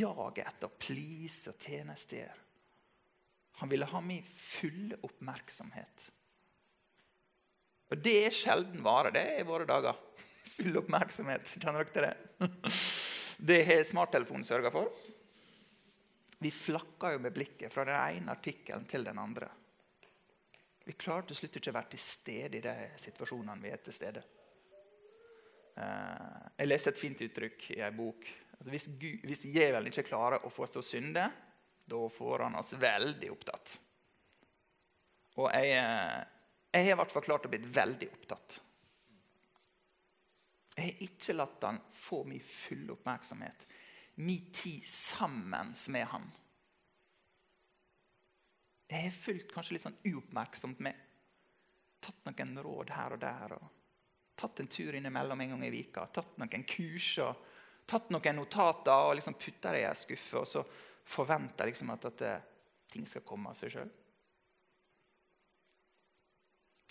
Jaget 0.00 0.46
etter 0.46 0.68
å 0.68 0.80
please 0.80 1.52
og 1.52 1.60
tjenestegjøre. 1.60 2.40
Han 3.60 3.68
ville 3.68 3.88
ha 3.88 4.00
min 4.00 4.24
fulle 4.24 4.96
oppmerksomhet. 5.04 6.08
Og 7.92 8.00
det 8.00 8.16
er 8.24 8.32
sjelden 8.32 8.80
vare, 8.86 9.12
det 9.12 9.26
i 9.42 9.44
våre 9.44 9.68
dager 9.68 9.98
full 10.50 10.76
oppmerksomhet. 10.82 11.46
Kjenner 11.56 11.86
dere 11.86 11.94
til 11.94 12.06
det? 12.08 12.50
Det 13.40 13.62
har 13.64 13.84
smarttelefonen 13.88 14.44
sørga 14.44 14.72
for. 14.74 14.90
Vi 16.40 16.50
flakker 16.52 17.14
jo 17.14 17.22
med 17.24 17.32
blikket 17.36 17.72
fra 17.72 17.86
den 17.88 17.96
ene 17.96 18.34
artikkelen 18.34 18.84
til 18.88 19.04
den 19.04 19.18
andre. 19.20 19.48
Vi 20.84 20.96
klarer 20.98 21.28
til 21.28 21.38
slutt 21.38 21.56
ikke 21.60 21.72
å 21.72 21.76
være 21.76 21.92
til 21.94 22.02
stede 22.02 22.58
i 22.58 22.62
de 22.64 22.74
situasjonene 23.00 23.60
vi 23.62 23.72
er 23.72 23.82
til 23.84 23.96
stede. 23.96 24.22
Eh, 25.76 26.38
jeg 26.58 26.68
leste 26.68 26.92
et 26.92 27.00
fint 27.00 27.24
uttrykk 27.28 27.66
i 27.76 27.82
ei 27.84 27.92
bok. 27.96 28.26
Altså 28.56 28.72
hvis, 28.72 28.88
Gud, 29.00 29.24
hvis 29.28 29.44
djevelen 29.48 29.88
ikke 29.92 30.08
klarer 30.08 30.44
å 30.44 30.52
få 30.52 30.66
oss 30.66 30.74
til 30.74 30.82
å 30.82 30.88
synde, 30.88 31.28
da 31.90 32.00
får 32.12 32.46
han 32.46 32.58
oss 32.60 32.74
veldig 32.80 33.30
opptatt. 33.32 33.76
Og 35.40 35.48
jeg, 35.54 35.76
eh, 35.76 36.18
jeg 36.72 36.88
har 36.88 36.96
i 36.96 37.00
hvert 37.00 37.14
fall 37.14 37.28
klart 37.28 37.48
å 37.48 37.52
bli 37.52 37.62
veldig 37.64 38.10
opptatt 38.16 38.60
jeg 40.80 40.94
har 40.94 41.02
ikke 41.04 41.34
latt 41.36 41.64
han 41.66 41.80
få 41.92 42.22
min 42.24 42.42
fulle 42.44 42.94
oppmerksomhet. 42.94 43.66
Min 44.14 44.52
tid 44.52 44.86
sammen 44.88 45.74
med 45.88 46.06
han. 46.06 46.30
Jeg 48.90 49.02
har 49.02 49.14
fulgt 49.14 49.52
kanskje 49.54 49.76
litt 49.76 49.84
sånn 49.86 50.00
uoppmerksomt 50.10 50.80
med. 50.82 50.96
Tatt 52.00 52.24
noen 52.26 52.56
råd 52.64 52.94
her 52.96 53.14
og 53.14 53.22
der. 53.22 53.54
og 53.58 54.34
Tatt 54.40 54.62
en 54.62 54.70
tur 54.72 54.96
innimellom 54.96 55.40
en 55.40 55.54
gang 55.54 55.66
i 55.68 55.72
vika. 55.74 56.06
Tatt 56.06 56.38
noen 56.40 56.64
kurs 56.64 57.12
og 57.22 57.46
tatt 57.86 58.10
noen 58.10 58.40
notater 58.40 59.06
og 59.10 59.14
liksom 59.18 59.38
putta 59.38 59.74
det 59.74 59.84
i 59.84 59.88
ei 59.88 59.94
skuffe. 59.98 60.42
Og 60.42 60.48
så 60.48 60.64
forventer 61.04 61.66
jeg 61.66 61.74
liksom 61.74 61.94
at, 61.94 62.10
at 62.10 62.26
eh, 62.26 62.50
ting 62.90 63.06
skal 63.06 63.26
komme 63.26 63.52
av 63.52 63.58
seg 63.58 63.76
sjøl. 63.76 63.94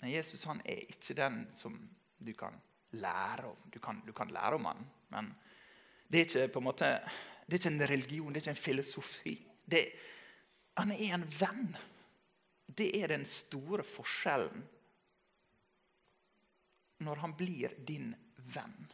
Men 0.00 0.14
Jesus 0.14 0.46
han 0.48 0.62
er 0.64 0.86
ikke 0.88 1.16
den 1.18 1.42
som 1.52 1.76
du 2.20 2.32
kan 2.36 2.56
lære 2.92 3.50
om. 3.50 3.70
Du 3.72 3.78
kan, 3.78 4.02
du 4.06 4.12
kan 4.12 4.32
lære 4.32 4.58
om 4.58 4.64
han, 4.64 4.84
men 5.14 5.30
det 6.10 6.20
er 6.20 6.26
ikke 6.26 6.52
på 6.54 6.62
en 6.62 6.66
måte, 6.66 6.90
det 7.46 7.54
er 7.54 7.60
ikke 7.60 7.74
en 7.74 7.88
religion, 7.90 8.32
det 8.32 8.40
er 8.40 8.44
ikke 8.44 8.56
en 8.56 8.64
filosofi. 8.64 9.36
Det, 9.70 9.84
han 10.78 10.92
er 10.92 11.14
en 11.14 11.26
venn. 11.40 11.76
Det 12.66 12.90
er 13.02 13.12
den 13.12 13.26
store 13.26 13.84
forskjellen 13.86 14.66
når 17.00 17.22
han 17.22 17.32
blir 17.34 17.74
din 17.88 18.12
venn 18.54 18.90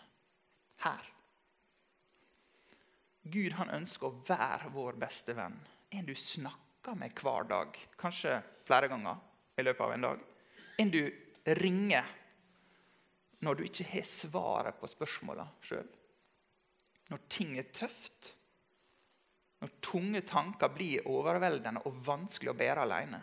her. 0.84 1.08
Gud 3.26 3.56
han 3.58 3.72
ønsker 3.74 4.06
å 4.06 4.20
være 4.28 4.70
vår 4.74 4.98
beste 5.00 5.34
venn. 5.34 5.56
En 5.90 6.06
du 6.06 6.14
snakker 6.14 6.94
med 6.98 7.16
hver 7.18 7.48
dag, 7.50 7.78
kanskje 7.98 8.38
flere 8.66 8.90
ganger 8.92 9.18
i 9.58 9.64
løpet 9.66 9.82
av 9.82 9.94
en 9.94 10.06
dag. 10.06 10.22
En 10.78 10.92
du 10.92 11.02
ringer 11.58 12.06
når 13.44 13.54
du 13.58 13.64
ikke 13.66 13.86
har 13.90 14.08
svaret 14.08 14.78
på 14.80 14.88
spørsmåla 14.88 15.44
sjøl. 15.64 15.88
Når 17.12 17.24
ting 17.30 17.56
er 17.58 17.68
tøft. 17.74 18.32
Når 19.62 19.72
tunge 19.84 20.22
tanker 20.26 20.72
blir 20.72 21.06
overveldende 21.08 21.84
og 21.88 22.00
vanskelig 22.06 22.52
å 22.52 22.58
bære 22.58 22.86
alene. 22.86 23.20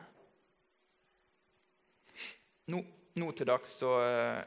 Nå, 2.73 2.79
nå 3.19 3.31
til 3.35 3.49
dags 3.49 3.73
så 3.81 3.91
uh, 3.99 4.39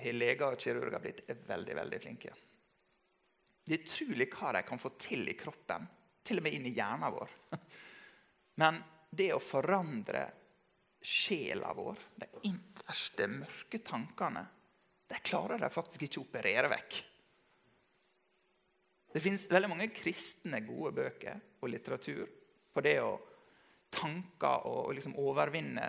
har 0.00 0.16
leger 0.16 0.54
og 0.54 0.62
kirurger 0.62 1.02
blitt 1.02 1.24
veldig 1.48 1.76
veldig 1.80 2.00
flinke. 2.00 2.34
Det 3.66 3.76
er 3.76 3.84
utrolig 3.84 4.28
hva 4.32 4.54
de 4.56 4.62
kan 4.66 4.80
få 4.80 4.94
til 5.00 5.28
i 5.30 5.36
kroppen, 5.38 5.84
til 6.26 6.40
og 6.40 6.46
med 6.46 6.56
inn 6.56 6.68
i 6.70 6.74
hjernen 6.76 7.12
vår. 7.14 7.34
Men 8.62 8.80
det 9.10 9.32
å 9.34 9.42
forandre 9.42 10.24
sjela 11.00 11.72
vår, 11.76 12.00
de 12.22 12.28
innerste, 12.48 13.28
mørke 13.30 13.80
tankene, 13.84 14.44
de 15.10 15.18
klarer 15.26 15.58
de 15.58 15.70
faktisk 15.74 16.06
ikke 16.06 16.20
å 16.20 16.26
operere 16.28 16.70
vekk. 16.70 16.98
Det 19.10 19.22
fins 19.22 19.48
veldig 19.50 19.70
mange 19.72 19.88
kristne, 19.90 20.60
gode 20.62 20.92
bøker 21.00 21.40
og 21.58 21.72
litteratur 21.72 22.28
på 22.70 22.84
det 22.86 23.00
å 23.02 23.16
tanke 23.90 24.52
og, 24.70 24.92
liksom 24.94 25.16
overvinne. 25.18 25.88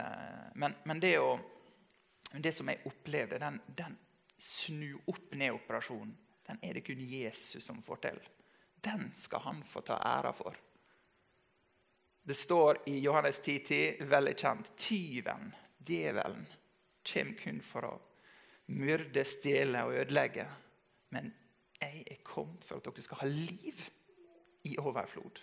Men, 0.57 0.73
men 0.89 1.03
det, 1.03 1.13
å, 1.21 1.35
det, 2.33 2.53
som 2.55 2.71
jeg 2.73 2.81
opplevde, 2.89 3.37
den, 3.43 3.61
den 3.67 3.97
snu 4.41 4.95
opp-ned-operasjonen, 5.05 6.17
den 6.49 6.65
er 6.65 6.79
det 6.79 6.85
kun 6.87 7.05
Jesus 7.05 7.69
som 7.69 7.85
får 7.85 8.01
til. 8.07 8.21
Den 8.81 9.11
skal 9.13 9.45
han 9.45 9.61
få 9.61 9.85
ta 9.85 10.01
æra 10.01 10.33
for. 10.33 10.57
Det 12.25 12.33
står 12.33 12.81
i 12.89 12.97
Johannes 13.05 13.37
10,10, 13.45 14.01
veldig 14.09 14.33
kjent, 14.37 14.73
tyven, 14.77 15.53
djevelen, 15.77 16.47
kommer 17.05 17.37
kun 17.37 17.61
for 17.65 17.85
å 17.85 17.99
myrde, 18.71 19.23
stjele 19.27 19.83
og 19.85 19.95
ødelegge. 20.01 20.47
Men 21.15 21.31
jeg 21.81 22.03
er 22.11 22.21
kommet 22.23 22.65
for 22.67 22.79
at 22.79 22.87
dere 22.87 23.03
skal 23.03 23.23
ha 23.23 23.29
liv 23.31 23.87
i 24.69 24.77
overflod. 24.79 25.41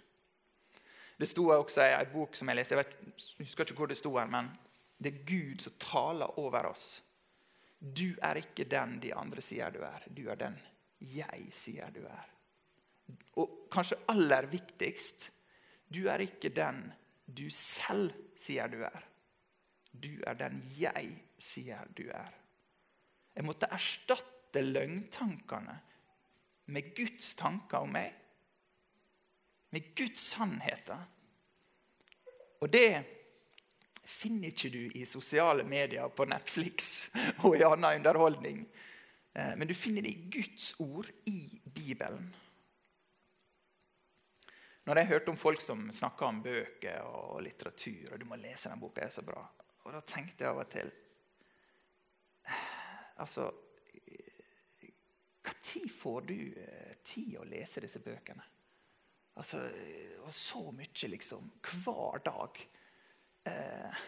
Det 1.18 1.26
sto 1.26 1.48
også 1.50 1.82
i 1.82 1.94
en 1.96 2.12
bok 2.12 2.36
som 2.38 2.48
jeg 2.48 2.60
leste, 2.60 2.76
jeg, 2.76 2.84
vet, 2.84 3.14
jeg 3.38 3.46
husker 3.46 3.66
ikke 3.66 3.80
hvor 3.80 3.90
det 3.90 3.98
sto 3.98 4.12
her, 4.14 4.28
men 4.30 4.52
det 4.98 5.12
er 5.12 5.24
Gud 5.26 5.64
som 5.64 5.74
taler 5.82 6.38
over 6.38 6.70
oss. 6.70 7.02
Du 7.78 8.14
er 8.22 8.40
ikke 8.40 8.66
den 8.70 8.98
de 9.02 9.12
andre 9.14 9.42
sier 9.42 9.70
du 9.74 9.80
er. 9.86 10.06
Du 10.10 10.28
er 10.30 10.38
den 10.38 10.58
jeg 10.98 11.50
sier 11.54 11.90
du 11.94 12.02
er. 12.06 12.30
Og 13.38 13.68
kanskje 13.70 14.00
aller 14.10 14.48
viktigst 14.50 15.30
du 15.88 16.04
er 16.10 16.20
ikke 16.20 16.50
den 16.52 16.82
du 17.24 17.46
selv 17.54 18.12
sier 18.38 18.68
du 18.68 18.82
er. 18.84 19.04
Du 19.92 20.10
er 20.26 20.36
den 20.38 20.58
jeg 20.78 21.14
sier 21.38 21.86
du 21.96 22.08
er. 22.12 22.34
Jeg 23.38 23.46
måtte 23.46 23.68
erstatte 23.70 24.64
løgntankene 24.64 25.77
med 26.74 26.88
Guds 26.96 27.37
tanker 27.38 27.85
om 27.87 27.92
meg. 27.94 28.11
Med 29.70 29.92
Guds 29.94 30.24
sannheter. 30.33 31.05
Og 32.59 32.72
det 32.72 33.05
finner 34.09 34.51
ikke 34.51 34.72
du 34.74 34.81
i 34.98 35.05
sosiale 35.07 35.62
medier 35.62 36.11
på 36.11 36.27
Netflix 36.27 37.09
og 37.46 37.55
i 37.55 37.62
annen 37.62 38.01
underholdning. 38.01 38.64
Eh, 39.38 39.55
men 39.55 39.70
du 39.70 39.74
finner 39.79 40.03
det 40.03 40.16
i 40.16 40.29
Guds 40.35 40.72
ord 40.83 41.07
i 41.31 41.61
Bibelen. 41.62 42.33
Når 44.88 44.98
jeg 44.98 45.12
hørte 45.12 45.31
om 45.31 45.38
folk 45.38 45.62
som 45.62 45.90
snakka 45.92 46.27
om 46.27 46.42
bøker 46.42 47.05
og 47.07 47.42
litteratur 47.44 48.16
og 48.16 48.18
du 48.18 48.27
må 48.27 48.40
lese 48.40 48.72
den 48.72 48.83
boka, 48.83 49.05
er 49.05 49.14
så 49.14 49.22
bra. 49.22 49.44
Og 49.85 49.94
da 49.94 50.03
tenkte 50.03 50.42
jeg 50.42 50.51
av 50.51 50.64
og 50.64 50.72
til 50.72 50.90
Altså 53.18 53.48
Når 55.48 55.88
får 55.90 56.20
du 56.28 56.38
eh, 56.57 56.94
tid 57.04 57.38
å 57.40 57.46
lese 57.48 57.83
disse 57.83 58.00
bøkene? 58.04 58.44
Altså, 59.38 59.61
og 60.26 60.35
så 60.35 60.62
mye, 60.74 61.11
liksom. 61.12 61.46
Hver 61.62 62.22
dag. 62.26 62.59
Eh, 63.48 64.02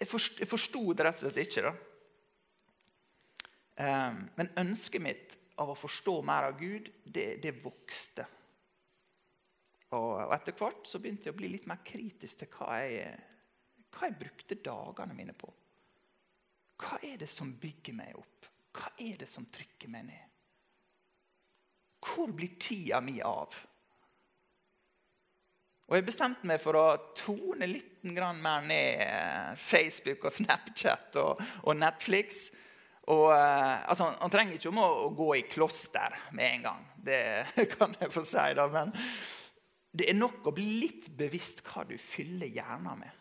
jeg 0.00 0.08
forsto 0.48 0.82
det 0.92 1.06
rett 1.06 1.20
og 1.20 1.24
slett 1.24 1.40
ikke. 1.44 1.64
da. 1.64 1.74
Eh, 3.84 4.20
men 4.36 4.52
ønsket 4.64 5.02
mitt 5.02 5.38
av 5.60 5.72
å 5.72 5.78
forstå 5.78 6.16
mer 6.26 6.50
av 6.50 6.58
Gud, 6.58 6.90
det, 7.04 7.28
det 7.42 7.54
vokste. 7.62 8.26
Og, 9.94 10.32
etter 10.34 10.56
hvert 10.58 10.88
så 10.88 11.00
begynte 11.00 11.28
jeg 11.28 11.36
å 11.36 11.38
bli 11.38 11.50
litt 11.52 11.68
mer 11.70 11.82
kritisk 11.86 12.42
til 12.42 12.50
hva 12.56 12.80
jeg, 12.82 13.12
hva 13.94 14.08
jeg 14.08 14.18
brukte 14.18 14.62
dagene 14.64 15.16
mine 15.16 15.36
på. 15.38 15.50
Hva 16.80 16.98
er 17.06 17.20
det 17.22 17.30
som 17.30 17.54
bygger 17.60 17.96
meg 17.96 18.16
opp? 18.18 18.48
Hva 18.74 18.90
er 18.98 19.20
det 19.20 19.28
som 19.30 19.46
trykker 19.52 19.90
meg 19.92 20.08
ned? 20.08 20.24
Hvor 22.04 22.32
blir 22.36 22.58
tida 22.60 23.00
mi 23.00 23.20
av? 23.24 23.54
Og 25.84 25.96
Jeg 25.98 26.06
bestemte 26.06 26.48
meg 26.48 26.60
for 26.62 26.78
å 26.80 26.84
tone 27.16 27.68
litt 27.68 28.04
mer 28.08 28.64
ned 28.64 29.02
eh, 29.04 29.50
Facebook 29.60 30.24
og 30.24 30.32
Snapchat 30.32 31.18
og, 31.20 31.42
og 31.68 31.76
Netflix. 31.76 32.46
Og, 33.12 33.28
uh, 33.36 33.84
altså, 33.84 34.08
Han 34.16 34.32
trenger 34.32 34.56
ikke 34.56 34.70
om 34.72 34.80
å, 34.80 34.88
å, 35.04 35.08
gå 35.12 35.28
i 35.36 35.42
kloster 35.48 36.16
med 36.32 36.46
en 36.48 36.64
gang. 36.64 36.86
Det 36.96 37.20
kan 37.76 37.92
jeg 38.00 38.12
få 38.14 38.24
si. 38.24 38.46
da, 38.56 38.64
Men 38.72 38.94
det 39.92 40.08
er 40.08 40.16
nok 40.16 40.48
å 40.48 40.54
bli 40.56 40.66
litt 40.86 41.10
bevisst 41.16 41.60
hva 41.68 41.84
du 41.88 41.98
fyller 42.00 42.48
hjernen 42.48 43.04
med. 43.04 43.20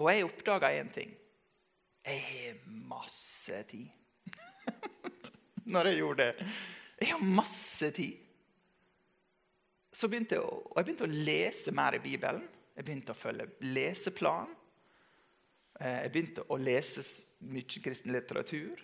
Og 0.00 0.08
jeg 0.08 0.24
oppdaga 0.24 0.70
én 0.80 0.88
ting. 0.92 1.10
Jeg 2.06 2.20
har 2.24 2.60
masse 2.88 3.62
tid. 3.68 3.88
når 5.72 5.90
jeg 5.90 6.00
gjorde 6.00 6.26
det. 6.26 6.46
Jeg 7.00 7.12
har 7.12 7.24
masse 7.24 7.90
tid. 7.96 8.16
Så 9.92 10.08
begynte 10.08 10.38
jeg, 10.38 10.46
å, 10.46 10.62
jeg 10.76 10.86
begynte 10.86 11.08
å 11.08 11.18
lese 11.28 11.74
mer 11.76 11.98
i 11.98 12.02
Bibelen. 12.02 12.46
Jeg 12.76 12.86
begynte 12.86 13.12
å 13.12 13.18
følge 13.18 13.48
leseplan. 13.66 14.54
Eh, 15.80 15.98
jeg 16.06 16.14
begynte 16.14 16.46
å 16.48 16.58
lese 16.60 17.04
mye 17.50 17.84
kristen 17.84 18.14
litteratur. 18.14 18.80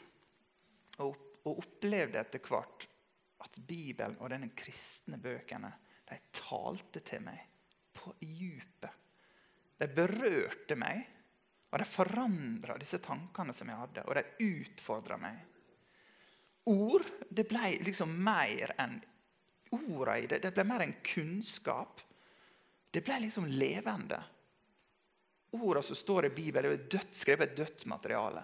Og, 1.05 1.16
og 1.46 1.64
opplevde 1.64 2.20
etter 2.20 2.44
hvert 2.44 2.88
at 3.46 3.59
Bibelen 3.64 4.18
og 4.20 4.33
denne 4.33 4.52
kristne 4.57 5.20
bøkene 5.22 5.72
de 6.07 6.20
talte 6.35 7.00
til 7.07 7.24
meg 7.24 7.40
på 7.96 8.12
djupet. 8.20 9.05
De 9.76 9.88
berørte 9.92 10.76
meg, 10.78 11.02
og 11.72 11.82
de 11.82 11.88
forandra 11.88 12.78
disse 12.80 13.00
tankene 13.04 13.52
som 13.54 13.68
jeg 13.68 13.80
hadde. 13.80 14.04
Og 14.08 14.16
de 14.16 14.52
utfordra 14.62 15.18
meg. 15.20 15.42
Ord 16.72 17.04
det 17.28 17.44
ble 17.46 17.76
liksom 17.84 18.14
mer 18.24 18.72
enn 18.80 18.96
orda 19.76 20.16
i 20.18 20.28
det. 20.30 20.40
Det 20.42 20.54
ble 20.54 20.64
mer 20.66 20.86
enn 20.86 20.96
kunnskap. 21.04 22.00
Det 22.90 23.02
ble 23.04 23.20
liksom 23.26 23.48
levende. 23.50 24.18
Orda 25.56 25.82
som 25.84 25.98
står 25.98 26.26
i 26.26 26.34
Bibelen, 26.34 26.72
er 26.72 26.88
dødt, 26.90 27.14
skrevet 27.14 27.50
et 27.50 27.58
dødt 27.58 27.86
materiale. 27.90 28.42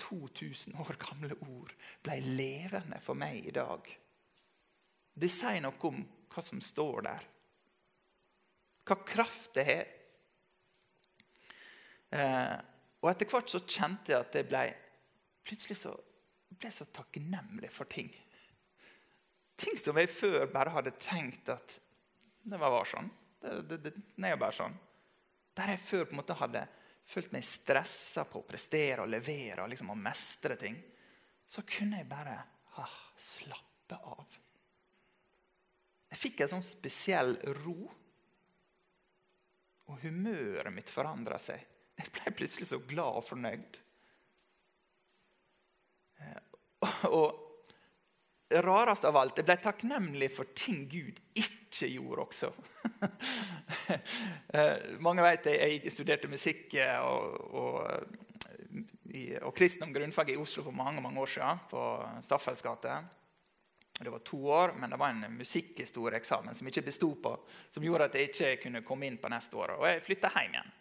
2000 0.00 0.76
år 0.80 0.98
gamle 1.00 1.36
ord 1.48 1.72
ble 2.04 2.18
levende 2.24 2.98
for 3.00 3.18
meg 3.18 3.46
i 3.46 3.54
dag. 3.54 3.86
Det 5.16 5.30
sier 5.32 5.62
noe 5.64 5.78
om 5.88 6.02
hva 6.32 6.42
som 6.44 6.60
står 6.60 7.06
der. 7.06 7.28
Hva 8.86 8.96
kraft 9.06 9.56
det 9.56 9.64
har. 9.66 9.86
Eh, 12.16 12.56
og 13.02 13.10
etter 13.10 13.28
hvert 13.30 13.50
så 13.50 13.62
kjente 13.62 14.12
jeg 14.12 14.22
at 14.22 14.38
jeg 14.38 14.48
ble 14.48 14.62
plutselig 15.46 15.78
så, 15.78 15.92
ble 16.54 16.70
så 16.74 16.86
takknemlig 16.94 17.70
for 17.74 17.90
ting. 17.90 18.10
Ting 19.56 19.78
som 19.80 19.96
jeg 19.98 20.12
før 20.12 20.46
bare 20.52 20.74
hadde 20.74 20.94
tenkt 21.00 21.48
at 21.52 21.78
det 22.46 22.58
var 22.60 22.70
bare 22.70 22.88
sånn. 22.88 23.08
Det, 23.40 23.54
det, 23.68 23.78
det, 23.84 23.92
det 24.16 24.28
er 24.30 24.40
bare 24.40 24.54
sånn. 24.54 24.74
Der 25.56 25.72
jeg 25.72 25.82
før 25.82 26.04
på 26.04 26.14
en 26.14 26.20
måte 26.20 26.36
hadde 26.38 26.66
følt 27.06 27.32
meg 27.34 27.46
stressa 27.46 28.26
på 28.28 28.42
å 28.42 28.46
prestere 28.46 29.04
og 29.04 29.10
levere 29.10 29.64
og 29.64 29.70
liksom 29.72 29.92
mestre 29.98 30.58
ting, 30.60 30.76
så 31.46 31.62
kunne 31.66 32.00
jeg 32.00 32.10
bare 32.10 32.34
ah, 32.82 32.98
slappe 33.18 33.98
av. 34.02 34.38
Jeg 36.10 36.18
fikk 36.20 36.42
en 36.42 36.56
sånn 36.56 36.66
spesiell 36.66 37.36
ro. 37.62 37.78
Og 39.96 40.02
humøret 40.04 40.74
mitt 40.74 40.90
forandra 40.92 41.38
seg. 41.40 41.62
Jeg 41.96 42.12
ble 42.12 42.32
plutselig 42.36 42.68
så 42.68 42.78
glad 42.84 43.16
og 43.16 43.24
fornøyd. 43.24 43.78
Eh, 46.20 47.06
og 47.08 47.46
rarest 48.66 49.06
av 49.08 49.16
alt, 49.16 49.40
jeg 49.40 49.48
ble 49.48 49.56
takknemlig 49.58 50.28
for 50.36 50.52
ting 50.52 50.84
Gud 50.90 51.22
ikke 51.40 51.92
gjorde 51.96 52.28
også. 52.28 52.52
Eh, 54.56 54.96
mange 55.02 55.22
vet 55.22 55.46
jeg, 55.50 55.76
jeg 55.84 55.92
studerte 55.92 56.28
musikk 56.30 56.72
eh, 56.80 57.02
og, 57.02 57.34
og, 57.54 58.14
og 59.42 59.52
kristendom 59.54 59.92
grunnfag 59.94 60.32
i 60.32 60.36
Oslo 60.40 60.64
for 60.64 60.74
mange 60.74 61.02
mange 61.02 61.20
år 61.22 61.30
siden, 61.30 61.60
på 61.70 61.82
Staffels 62.24 62.62
gate. 62.64 62.96
Det 63.98 64.12
var 64.12 64.24
to 64.28 64.38
år, 64.52 64.74
men 64.76 64.92
det 64.92 64.98
var 65.00 65.12
en 65.14 65.38
musikkhistorieeksamen 65.38 66.54
som 66.54 66.68
ikke 66.68 66.84
besto 66.84 67.14
på, 67.22 67.32
som 67.72 67.84
gjorde 67.84 68.10
at 68.10 68.18
jeg 68.18 68.30
ikke 68.30 68.50
kunne 68.66 68.84
komme 68.84 69.08
inn 69.08 69.16
på 69.20 69.30
neste 69.32 69.56
år. 69.56 69.78
Og 69.78 69.86
jeg 69.88 70.02
flytta 70.04 70.32
hjem 70.34 70.58
igjen. 70.58 70.74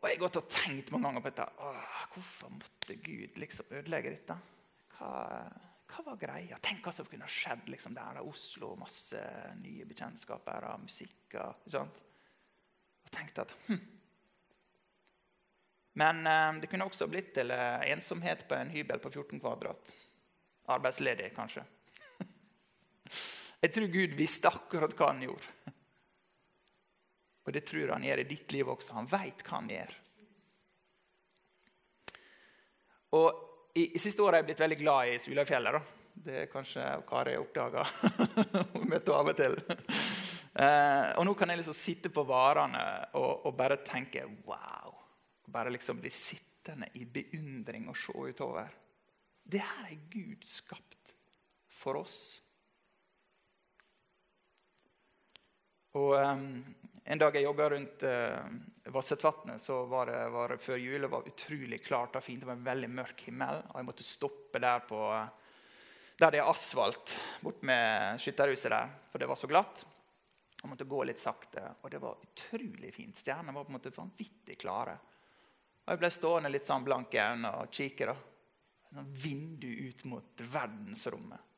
Og 0.00 0.08
jeg 0.08 0.16
har 0.16 0.24
gått 0.24 0.40
og 0.40 0.48
tenkt 0.50 0.90
mange 0.92 1.08
ganger 1.08 1.22
på 1.24 1.30
dette. 1.30 1.70
Hvorfor 2.16 2.50
måtte 2.56 2.98
Gud 3.06 3.38
liksom 3.40 3.70
ødelegge 3.70 4.16
dette? 4.16 4.36
Hva 4.98 5.14
hva 5.94 6.02
var 6.08 6.16
greia? 6.18 6.56
Tenk 6.58 6.82
hva 6.82 6.92
som 6.94 7.06
kunne 7.06 7.28
skjedd 7.30 7.68
liksom, 7.70 7.94
der 7.94 8.22
Oslo. 8.24 8.72
Masse 8.80 9.20
nye 9.60 9.86
bekjentskaper 9.86 10.66
og 10.72 10.86
musikk. 10.86 11.36
Og, 11.38 11.68
og 11.78 13.12
tenkte 13.14 13.44
at 13.44 13.54
hm. 13.68 13.82
Men 16.02 16.26
eh, 16.26 16.56
det 16.58 16.70
kunne 16.70 16.88
også 16.88 17.06
blitt 17.06 17.30
til 17.36 17.52
eh, 17.54 17.84
ensomhet 17.94 18.42
på 18.50 18.56
en 18.58 18.72
hybel 18.74 18.98
på 18.98 19.12
14 19.12 19.38
kvadrat. 19.38 19.92
Arbeidsledig, 20.72 21.32
kanskje. 21.36 21.64
Jeg 23.64 23.72
tror 23.72 23.88
Gud 23.92 24.14
visste 24.16 24.50
akkurat 24.52 24.94
hva 24.96 25.10
han 25.12 25.22
gjorde. 25.24 25.72
Og 27.44 27.52
det 27.52 27.64
tror 27.68 27.92
han 27.94 28.04
gjør 28.04 28.22
i 28.22 28.28
ditt 28.28 28.52
liv 28.52 28.68
også. 28.72 28.96
Han 28.96 29.08
veit 29.08 29.44
hva 29.44 29.58
han 29.58 29.70
gjør. 29.72 29.94
Og 33.14 33.28
i, 33.78 33.90
i 33.94 34.00
siste 34.02 34.22
året 34.22 34.38
har 34.38 34.42
jeg 34.42 34.50
blitt 34.50 34.64
veldig 34.64 34.80
glad 34.80 35.12
i 35.12 35.18
Sulafjellet. 35.22 35.92
Det 36.24 36.36
er 36.44 36.50
kanskje 36.52 36.84
Kari 37.08 37.36
oppdaga. 37.40 37.84
Hun 38.74 38.88
møter 38.88 39.16
av 39.16 39.32
og 39.32 39.38
til. 39.38 39.56
Eh, 40.54 41.08
og 41.18 41.24
nå 41.26 41.34
kan 41.34 41.50
jeg 41.50 41.60
liksom 41.60 41.76
sitte 41.76 42.12
på 42.14 42.22
varene 42.28 42.84
og, 43.18 43.46
og, 43.48 43.52
bare 43.58 43.80
tenke 43.86 44.22
wow. 44.46 44.94
Bare 45.50 45.72
liksom 45.74 45.98
bli 46.00 46.12
sittende 46.12 46.92
i 47.00 47.04
beundring 47.04 47.88
og 47.90 47.98
se 47.98 48.14
utover. 48.14 48.70
Det 49.44 49.60
her 49.60 49.90
er 49.90 50.06
Gud 50.08 50.44
skapt 50.48 51.12
for 51.68 52.00
oss. 52.00 52.18
Og 55.94 56.16
um, 56.16 56.48
En 57.04 57.20
dag 57.20 57.36
jeg 57.36 57.44
jobba 57.44 57.66
rundt 57.74 58.02
uh, 58.08 58.88
Vassetvatnet, 58.94 59.60
så 59.60 59.82
var 59.84 60.08
det, 60.08 60.20
var 60.32 60.56
før 60.56 60.80
jul. 60.80 61.02
Det 61.04 61.10
var 61.12 61.28
utrolig 61.28 61.80
klart 61.84 62.16
og 62.16 62.24
fint. 62.24 62.40
Det 62.40 62.48
var 62.48 62.56
en 62.56 62.64
veldig 62.64 62.90
mørk 62.96 63.26
himmel. 63.28 63.60
Og 63.68 63.76
jeg 63.80 63.88
måtte 63.90 64.06
stoppe 64.08 64.62
der 64.64 64.80
på, 64.88 65.00
der 66.20 66.32
det 66.32 66.40
er 66.40 66.48
asfalt, 66.48 67.18
bort 67.44 67.60
med 67.68 68.16
skytterhuset 68.24 68.72
der. 68.72 68.96
For 69.12 69.20
det 69.20 69.28
var 69.28 69.40
så 69.40 69.50
glatt. 69.50 69.84
Jeg 70.62 70.70
måtte 70.72 70.88
gå 70.88 71.04
litt 71.04 71.20
sakte. 71.20 71.66
Og 71.84 71.92
det 71.92 72.00
var 72.00 72.24
utrolig 72.24 72.94
fint. 72.96 73.20
Stjernene 73.20 73.52
var 73.52 73.68
på 73.68 73.74
en 73.74 73.78
måte 73.78 73.92
vanvittig 73.92 74.56
klare. 74.64 74.96
Og 75.84 75.92
jeg 75.92 76.00
ble 76.00 76.12
stående 76.16 76.52
litt 76.52 76.64
sånn 76.64 76.86
blank 76.86 77.12
i 77.12 77.20
øynene 77.20 77.58
og 77.60 77.68
kikke. 77.68 78.08
da. 78.08 78.16
Et 78.94 79.18
vindu 79.24 79.68
ut 79.88 80.04
mot 80.10 80.40
verdensrommet. 80.54 81.52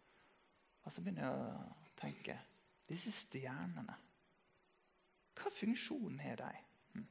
Og 0.86 0.92
så 0.92 1.02
begynner 1.02 1.26
jeg 1.26 1.36
å 1.36 1.94
tenke 1.98 2.36
Disse 2.86 3.10
stjernene 3.10 3.96
hva 5.36 5.50
funksjon 5.52 6.18
har 6.24 6.36
de? 6.40 6.50
Hm. 6.94 7.06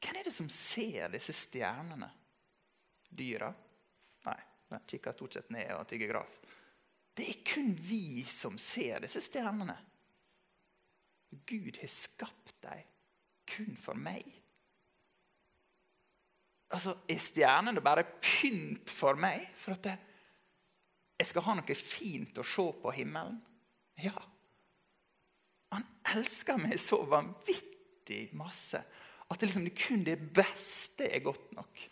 Hvem 0.00 0.16
er 0.20 0.28
det 0.28 0.34
som 0.36 0.48
ser 0.52 1.12
disse 1.14 1.32
stjernene? 1.32 2.10
Dyra? 3.08 3.50
Nei, 4.26 4.40
de 4.70 4.80
kikker 4.92 5.16
stort 5.16 5.38
sett 5.38 5.52
ned 5.54 5.72
og 5.74 5.86
tygger 5.88 6.12
gress. 6.12 6.36
Det 7.16 7.26
er 7.32 7.40
kun 7.46 7.72
vi 7.74 8.22
som 8.28 8.58
ser 8.60 9.00
disse 9.04 9.22
stjernene. 9.24 9.76
Gud 11.46 11.78
har 11.80 11.90
skapt 11.90 12.56
dem 12.62 12.84
kun 13.50 13.74
for 13.80 13.98
meg. 13.98 14.26
Altså, 16.70 16.96
Er 17.10 17.18
stjernene 17.18 17.82
bare 17.82 18.06
pynt 18.22 18.90
for 18.94 19.18
meg? 19.18 19.48
For 19.58 19.74
at 19.74 19.90
jeg 21.20 21.28
skal 21.28 21.44
ha 21.48 21.56
noe 21.58 21.76
fint 21.76 22.38
å 22.38 22.46
se 22.46 22.66
på 22.82 22.92
himmelen? 22.96 23.40
Ja, 24.00 24.14
han 25.70 25.86
elsker 26.16 26.58
meg 26.58 26.78
så 26.82 27.02
vanvittig 27.06 28.30
masse 28.38 28.82
at 29.30 29.38
det, 29.38 29.46
liksom, 29.46 29.66
det 29.68 29.76
kun 29.78 30.00
det 30.04 30.16
beste 30.34 31.06
er 31.06 31.22
godt 31.22 31.52
nok. 31.54 31.82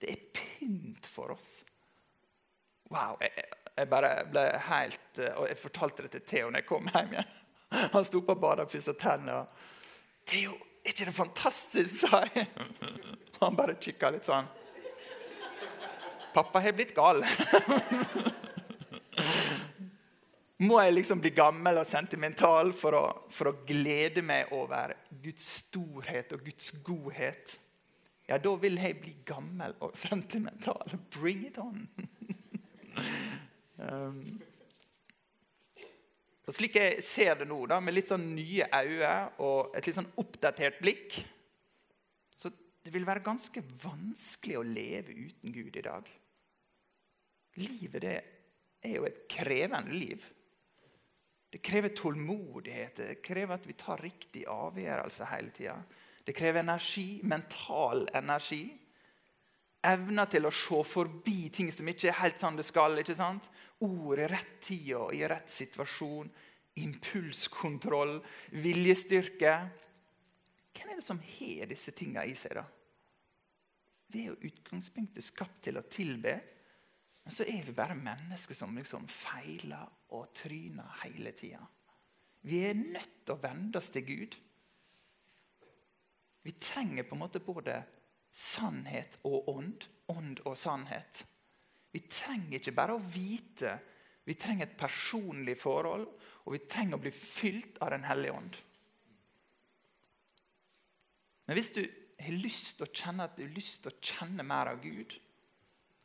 Det 0.00 0.08
er 0.14 0.22
pynt 0.32 1.08
for 1.10 1.34
oss. 1.34 1.50
Wow. 2.88 3.18
Jeg, 3.20 3.44
jeg 3.76 3.88
bare 3.92 4.14
ble 4.26 4.42
helt 4.66 5.20
Og 5.36 5.44
jeg 5.46 5.58
fortalte 5.60 6.02
det 6.02 6.10
til 6.14 6.24
Theo 6.26 6.48
når 6.48 6.62
jeg 6.62 6.68
kom 6.70 6.88
hjem 6.88 7.12
igjen. 7.12 7.36
Han 7.94 8.06
sto 8.08 8.22
på 8.24 8.34
badet 8.40 8.64
og 8.64 8.72
pussa 8.72 8.96
tennene. 8.98 9.44
'Theo, 10.26 10.56
er 10.84 10.94
ikke 10.94 11.08
det 11.08 11.14
fantastisk?' 11.14 12.00
sa 12.04 12.24
jeg. 12.34 12.46
Han 13.40 13.56
bare 13.56 13.78
kikka 13.80 14.10
litt 14.10 14.28
sånn. 14.28 14.48
'Pappa 16.34 16.60
har 16.60 16.72
blitt 16.72 16.94
gal.' 16.94 17.24
Må 20.60 20.76
jeg 20.82 20.92
liksom 20.92 21.22
bli 21.24 21.30
gammel 21.32 21.78
og 21.80 21.86
sentimental 21.88 22.74
for 22.76 22.92
å, 22.92 23.04
for 23.32 23.48
å 23.48 23.58
glede 23.64 24.20
meg 24.20 24.50
over 24.52 24.92
Guds 25.22 25.46
storhet 25.62 26.34
og 26.36 26.44
Guds 26.44 26.68
godhet? 26.84 27.54
Ja, 28.28 28.36
da 28.36 28.52
vil 28.60 28.76
jeg 28.76 28.98
bli 29.00 29.14
gammel 29.24 29.72
og 29.80 29.96
sentimental. 29.96 30.92
Bring 31.16 31.46
it 31.48 31.56
on! 31.58 31.88
um, 33.88 34.20
og 36.50 36.56
slik 36.56 36.74
jeg 36.80 37.02
ser 37.06 37.36
det 37.38 37.46
nå, 37.46 37.60
da, 37.70 37.76
med 37.78 37.94
litt 37.94 38.08
sånn 38.10 38.24
nye 38.34 38.66
øyne 38.74 39.12
og 39.46 39.76
et 39.78 39.86
litt 39.86 39.94
sånn 39.94 40.08
oppdatert 40.18 40.80
blikk 40.82 41.20
Så 42.34 42.50
det 42.50 42.90
vil 42.90 43.06
være 43.06 43.22
ganske 43.22 43.62
vanskelig 43.84 44.56
å 44.58 44.66
leve 44.66 45.14
uten 45.14 45.54
Gud 45.54 45.76
i 45.78 45.84
dag. 45.84 46.08
Livet 47.60 48.02
det 48.02 48.16
er 48.82 48.96
jo 48.96 49.06
et 49.06 49.22
krevende 49.30 49.94
liv. 49.94 50.26
Det 51.50 51.62
krever 51.62 51.94
tålmodighet, 51.94 52.98
det 52.98 53.22
krever 53.22 53.54
at 53.54 53.70
vi 53.70 53.78
tar 53.78 54.02
riktig 54.02 54.42
avgjørelse 54.50 55.30
hele 55.30 55.54
tida. 55.54 55.76
Det 56.26 56.34
krever 56.34 56.64
energi, 56.64 57.20
mental 57.30 58.08
energi. 58.14 58.64
Evna 59.86 60.26
til 60.28 60.44
å 60.44 60.52
se 60.52 60.82
forbi 60.84 61.48
ting 61.54 61.70
som 61.72 61.88
ikke 61.88 62.10
er 62.10 62.18
helt 62.20 62.40
sånn 62.40 62.58
det 62.58 62.66
skal. 62.68 62.98
ikke 63.00 63.16
sant? 63.16 63.48
Ord 63.80 64.20
i 64.20 64.28
rett 64.28 64.58
tid 64.60 64.92
og 64.98 65.14
i 65.16 65.22
rett 65.28 65.48
situasjon. 65.48 66.28
Impulskontroll, 66.80 68.18
viljestyrke. 68.60 69.54
Hvem 70.76 70.92
er 70.92 71.00
det 71.00 71.06
som 71.06 71.18
har 71.20 71.72
disse 71.72 71.94
tinga 71.96 72.24
i 72.28 72.36
seg, 72.38 72.60
da? 72.60 72.66
Vi 74.10 74.24
er 74.24 74.32
jo 74.32 74.50
utgangspunktet 74.50 75.24
skapt 75.24 75.62
til 75.64 75.78
å 75.80 75.86
tilbe. 75.88 76.34
Men 77.24 77.34
så 77.34 77.46
er 77.48 77.64
vi 77.64 77.74
bare 77.76 77.96
mennesker 77.96 78.56
som 78.56 78.76
liksom 78.76 79.06
feiler 79.10 79.88
og 80.16 80.32
tryner 80.36 81.00
hele 81.04 81.32
tida. 81.36 81.60
Vi 82.48 82.62
er 82.68 82.78
nødt 82.78 83.24
til 83.24 83.36
å 83.36 83.42
vende 83.42 83.80
oss 83.80 83.90
til 83.92 84.06
Gud. 84.08 84.36
Vi 86.40 86.52
trenger 86.56 87.04
på 87.04 87.16
en 87.16 87.22
måte 87.22 87.42
både 87.44 87.76
sannhet 88.32 89.18
og 89.28 89.48
ånd. 89.52 89.86
Ånd 90.10 90.40
og 90.48 90.56
sannhet. 90.58 91.24
Vi 91.94 92.02
trenger 92.10 92.58
ikke 92.58 92.74
bare 92.74 92.96
å 92.96 93.02
vite, 93.02 93.76
vi 94.26 94.34
trenger 94.38 94.66
et 94.66 94.78
personlig 94.78 95.56
forhold. 95.58 96.08
Og 96.46 96.54
vi 96.56 96.64
trenger 96.66 96.96
å 96.96 97.02
bli 97.02 97.12
fylt 97.14 97.78
av 97.84 97.92
Den 97.94 98.06
hellige 98.08 98.34
ånd. 98.34 98.56
Men 101.46 101.58
hvis 101.58 101.72
du 101.74 101.82
har 101.82 102.36
lyst 102.38 102.78
til 102.78 102.86
å 102.86 102.94
kjenne 102.94 103.26
at 103.26 103.36
du 103.36 103.44
har 103.44 103.52
lyst 103.54 103.82
til 103.84 103.92
å 103.92 104.00
kjenne 104.00 104.46
mer 104.46 104.70
av 104.72 104.80
Gud, 104.82 105.16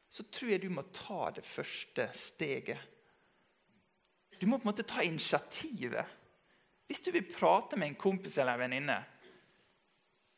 så 0.09 0.25
tror 0.31 0.51
jeg 0.51 0.63
du 0.63 0.69
må 0.73 0.85
ta 0.95 1.29
det 1.35 1.43
første 1.45 2.07
steget. 2.15 2.79
Du 4.39 4.45
må 4.47 4.57
på 4.57 4.65
en 4.65 4.71
måte 4.71 4.87
ta 4.87 5.03
initiativet. 5.05 6.05
Hvis 6.87 7.03
du 7.05 7.11
vil 7.13 7.27
prate 7.29 7.77
med 7.79 7.91
en 7.91 7.99
kompis 7.99 8.37
eller 8.37 8.55
en 8.55 8.65
venninne 8.67 8.97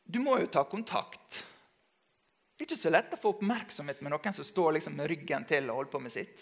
Du 0.08 0.18
må 0.24 0.38
jo 0.40 0.46
ta 0.48 0.62
kontakt. 0.64 1.42
Det 2.58 2.64
er 2.64 2.72
ikke 2.72 2.80
så 2.80 2.90
lett 2.90 3.12
å 3.14 3.20
få 3.22 3.30
oppmerksomhet 3.36 4.00
med 4.02 4.10
noen 4.10 4.34
som 4.34 4.42
står 4.42 4.72
liksom 4.74 4.96
med 4.98 5.06
ryggen 5.06 5.44
til 5.46 5.68
og 5.70 5.76
holder 5.76 5.92
på 5.92 6.00
med 6.02 6.10
sitt. 6.10 6.40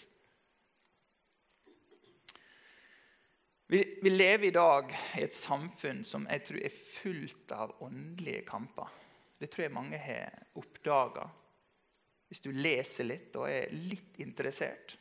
Vi, 3.69 3.99
vi, 4.01 4.09
lever 4.09 4.47
i 4.47 4.55
dag 4.55 4.95
i 5.19 5.21
et 5.27 5.35
samfunn 5.37 5.99
som 6.07 6.25
jeg 6.25 6.41
tror 6.47 6.63
er 6.63 6.73
fullt 6.73 7.51
av 7.53 7.75
åndelige 7.85 8.45
kamper. 8.47 8.95
Det 9.37 9.51
tror 9.53 9.67
jeg 9.67 9.75
mange 9.75 9.99
har 10.01 10.39
oppdaga 10.57 11.27
hvis 12.31 12.41
du 12.43 12.49
leser 12.55 13.11
litt 13.11 13.37
og 13.37 13.45
er 13.51 13.69
litt 13.75 14.17
interessert. 14.23 14.97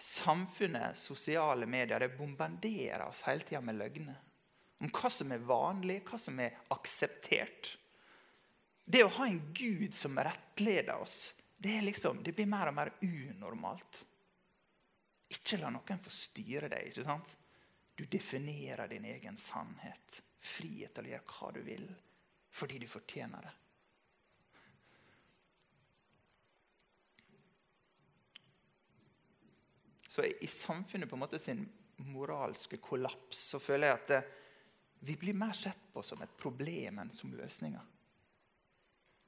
Samfunnet, 0.00 0.96
sosiale 0.96 1.68
medier, 1.68 2.00
det 2.00 2.16
bombarderer 2.16 3.04
oss 3.04 3.26
hele 3.28 3.44
tida 3.44 3.60
med 3.60 3.76
løgner. 3.76 4.16
Om 4.80 4.88
hva 4.96 5.12
som 5.12 5.36
er 5.36 5.44
vanlig, 5.44 6.00
hva 6.08 6.18
som 6.18 6.40
er 6.40 6.56
akseptert. 6.72 7.74
Det 8.90 9.04
å 9.04 9.12
ha 9.20 9.26
en 9.28 9.52
Gud 9.54 9.94
som 9.94 10.18
rettleder 10.18 10.96
oss, 10.98 11.36
det, 11.58 11.76
liksom, 11.84 12.22
det 12.26 12.32
blir 12.34 12.48
mer 12.50 12.72
og 12.72 12.74
mer 12.74 12.90
unormalt. 13.04 14.00
Ikke 15.30 15.60
la 15.60 15.70
noen 15.70 16.00
få 16.02 16.10
styre 16.10 16.70
deg. 16.72 16.88
ikke 16.90 17.04
sant? 17.06 17.36
Du 17.94 18.02
definerer 18.10 18.88
din 18.90 19.04
egen 19.06 19.36
sannhet. 19.38 20.22
Frihet 20.40 20.96
til 20.96 21.06
å 21.06 21.12
gjøre 21.12 21.36
hva 21.36 21.50
du 21.54 21.60
vil 21.66 21.90
fordi 22.50 22.80
du 22.82 22.86
fortjener 22.90 23.44
det. 23.46 23.52
Så 30.10 30.24
i 30.26 30.46
samfunnet 30.50 31.06
på 31.06 31.14
en 31.14 31.22
måte 31.22 31.38
sin 31.38 31.62
moralske 32.10 32.80
kollaps 32.82 33.44
så 33.52 33.60
føler 33.62 33.92
jeg 33.92 34.00
at 34.00 34.10
det, 34.10 34.20
vi 35.06 35.14
blir 35.20 35.38
mer 35.38 35.54
sett 35.54 35.86
på 35.94 36.02
som 36.02 36.18
et 36.24 36.34
problem 36.40 36.98
enn 37.04 37.14
som 37.14 37.30
løsninger. 37.38 37.84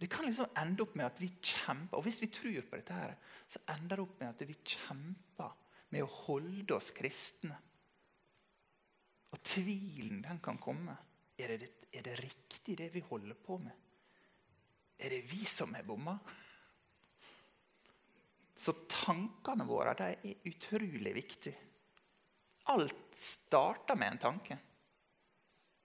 Det 0.03 0.09
kan 0.11 0.27
liksom 0.27 0.57
ende 0.59 0.83
opp 0.83 0.97
med 0.99 1.07
at 1.07 1.21
vi 1.23 1.29
kjemper, 1.31 1.95
og 1.95 2.03
hvis 2.03 2.17
vi 2.25 2.29
tror 2.35 2.65
på 2.67 2.79
dette, 2.81 2.97
her, 2.97 3.12
så 3.47 3.61
ender 3.71 4.01
det 4.01 4.03
opp 4.03 4.17
med 4.19 4.33
at 4.33 4.43
vi 4.49 4.57
kjemper 4.59 5.53
med 5.95 6.03
å 6.03 6.09
holde 6.25 6.75
oss 6.75 6.91
kristne. 6.97 7.55
Og 9.31 9.38
tvilen 9.47 10.25
den 10.25 10.43
kan 10.43 10.59
komme. 10.59 10.97
Er 11.38 11.55
det, 11.55 11.71
er 11.95 12.03
det 12.09 12.17
riktig, 12.19 12.75
det 12.83 12.91
vi 12.97 13.05
holder 13.07 13.38
på 13.47 13.61
med? 13.62 13.79
Er 14.99 15.15
det 15.15 15.23
vi 15.31 15.47
som 15.47 15.71
er 15.79 15.87
bomma? 15.87 16.19
Så 18.59 18.75
tankene 18.91 19.71
våre 19.71 19.95
de 20.03 20.12
er 20.19 20.51
utrolig 20.51 21.15
viktige. 21.15 21.71
Alt 22.75 23.15
starter 23.15 24.03
med 24.03 24.17
en 24.17 24.25
tanke. 24.27 24.59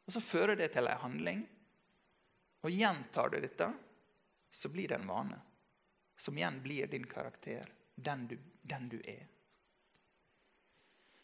Og 0.09 0.13
Så 0.17 0.25
fører 0.25 0.57
det 0.57 0.73
til 0.73 0.89
en 0.89 1.05
handling. 1.05 1.49
Og 2.65 2.73
gjentar 2.73 3.29
du 3.29 3.37
dette, 3.37 3.75
så 4.51 4.69
blir 4.69 4.87
det 4.87 4.95
en 4.95 5.07
vane. 5.07 5.39
Som 6.17 6.37
igjen 6.37 6.61
blir 6.61 6.87
din 6.87 7.05
karakter, 7.07 7.65
den 7.95 8.27
du, 8.27 8.37
den 8.61 8.89
du 8.89 8.97
er. 9.05 9.27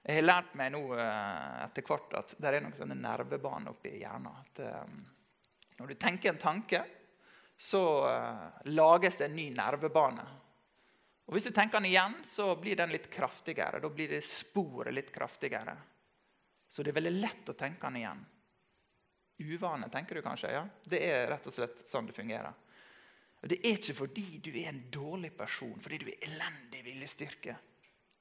Jeg 0.03 0.19
har 0.19 0.25
lært 0.25 0.55
meg 0.59 0.73
nå 0.73 0.81
eh, 0.99 1.63
etter 1.63 1.85
hvert 1.87 2.15
at 2.19 2.35
det 2.37 2.49
er 2.49 2.63
noen 2.63 2.75
sånne 2.75 2.97
nervebaner 2.99 3.71
oppi 3.71 3.93
hjernen. 4.01 4.35
At 4.35 4.59
um, 4.83 4.97
når 5.79 5.93
du 5.93 5.95
tenker 5.95 6.33
en 6.33 6.41
tanke, 6.41 6.81
så 7.55 7.83
uh, 8.03 8.65
lages 8.75 9.21
det 9.21 9.29
en 9.29 9.37
ny 9.37 9.47
nervebane. 9.55 10.25
Og 11.23 11.37
Hvis 11.37 11.47
du 11.47 11.53
tenker 11.55 11.79
den 11.79 11.87
igjen, 11.93 12.17
så 12.27 12.49
blir 12.59 12.75
den 12.75 12.91
litt 12.91 13.07
kraftigere. 13.09 13.79
Da 13.79 13.89
blir 13.89 14.11
det 14.11 14.19
sporet 14.27 14.93
litt 14.93 15.13
kraftigere. 15.15 15.77
Så 16.67 16.83
det 16.83 16.91
er 16.91 16.99
veldig 16.99 17.15
lett 17.21 17.53
å 17.53 17.55
tenke 17.55 17.87
den 17.87 18.01
igjen. 18.01 18.25
Uvane, 19.43 19.87
tenker 19.89 20.19
du 20.19 20.21
kanskje? 20.25 20.51
ja? 20.51 20.65
Det 20.83 20.99
er 20.99 21.27
rett 21.31 21.47
og 21.47 21.55
slett 21.55 21.87
sånn 21.87 22.11
det 22.11 22.15
fungerer. 22.17 22.51
Og 23.43 23.49
Det 23.49 23.59
er 23.59 23.75
ikke 23.75 23.97
fordi 23.97 24.39
du 24.39 24.53
er 24.55 24.69
en 24.69 24.85
dårlig 24.87 25.33
person, 25.35 25.75
fordi 25.83 25.97
du 25.99 26.07
er 26.07 26.29
elendig 26.29 26.79
viljestyrke. 26.85 27.57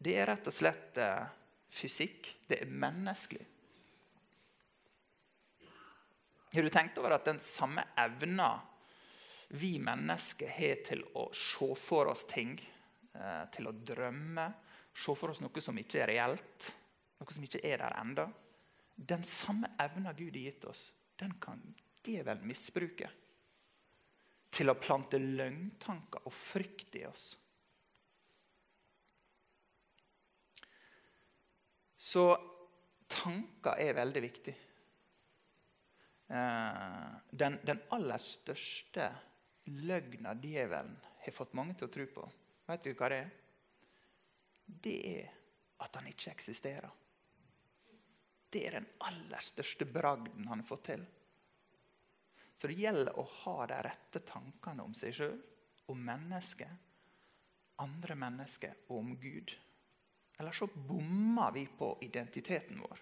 Det 0.02 0.16
er 0.18 0.26
rett 0.26 0.48
og 0.50 0.54
slett 0.56 0.98
eh, 0.98 1.28
fysikk. 1.70 2.26
Det 2.50 2.58
er 2.64 2.72
menneskelig. 2.82 3.46
Har 6.52 6.66
du 6.66 6.72
tenkt 6.74 6.98
over 6.98 7.14
at 7.14 7.30
den 7.30 7.38
samme 7.40 7.86
evna 8.02 8.50
vi 9.54 9.76
mennesker 9.78 10.50
har 10.56 10.82
til 10.90 11.06
å 11.14 11.28
se 11.36 11.70
for 11.78 12.10
oss 12.10 12.26
ting, 12.26 12.58
eh, 13.14 13.46
til 13.54 13.70
å 13.70 13.76
drømme, 13.78 14.50
se 14.90 15.14
for 15.14 15.30
oss 15.30 15.44
noe 15.44 15.62
som 15.62 15.78
ikke 15.78 16.02
er 16.02 16.16
reelt, 16.16 16.72
noe 17.22 17.30
som 17.30 17.46
ikke 17.46 17.62
er 17.62 17.78
der 17.86 18.00
enda. 18.02 18.26
Den 18.98 19.22
samme 19.22 19.70
evna 19.78 20.18
Gud 20.18 20.34
har 20.34 20.50
gitt 20.50 20.66
oss, 20.66 20.88
den 21.14 21.38
kan 21.38 21.62
djevelen 22.02 22.42
misbruke 22.50 23.21
til 24.52 24.68
å 24.68 24.76
plante 24.76 25.20
løgntanker 25.20 26.26
og 26.28 26.34
frykt 26.36 26.98
i 27.00 27.06
oss. 27.08 27.26
Så 32.02 32.24
tanker 33.08 33.80
er 33.80 33.96
veldig 33.96 34.22
viktig. 34.24 34.54
Eh, 36.32 37.12
den, 37.30 37.58
den 37.64 37.82
aller 37.94 38.22
største 38.22 39.08
løgna 39.86 40.34
djevelen 40.42 40.96
har 41.22 41.36
fått 41.36 41.54
mange 41.56 41.76
til 41.78 41.88
å 41.88 41.94
tro 41.94 42.08
på, 42.16 42.26
vet 42.66 42.84
du 42.88 42.92
hva 42.98 43.10
det 43.12 43.20
er? 43.22 43.30
Det 44.82 44.98
er 45.12 45.30
at 45.84 45.98
han 45.98 46.08
ikke 46.10 46.32
eksisterer. 46.32 46.90
Det 48.52 48.66
er 48.68 48.78
den 48.80 48.88
aller 49.08 49.44
største 49.44 49.86
bragden 49.88 50.48
han 50.50 50.60
har 50.60 50.68
fått 50.68 50.88
til. 50.90 51.04
Så 52.62 52.68
det 52.70 52.78
gjelder 52.78 53.16
å 53.18 53.24
ha 53.26 53.66
de 53.66 53.76
rette 53.82 54.20
tankene 54.22 54.84
om 54.86 54.92
seg 54.94 55.16
sjøl, 55.16 55.38
om 55.90 56.02
mennesket, 56.06 56.70
andre 57.82 58.14
mennesker 58.14 58.84
og 58.86 59.00
om 59.00 59.08
Gud. 59.18 59.50
Eller 60.38 60.54
så 60.54 60.68
bommer 60.70 61.50
vi 61.56 61.64
på 61.66 61.88
identiteten 62.06 62.78
vår. 62.84 63.00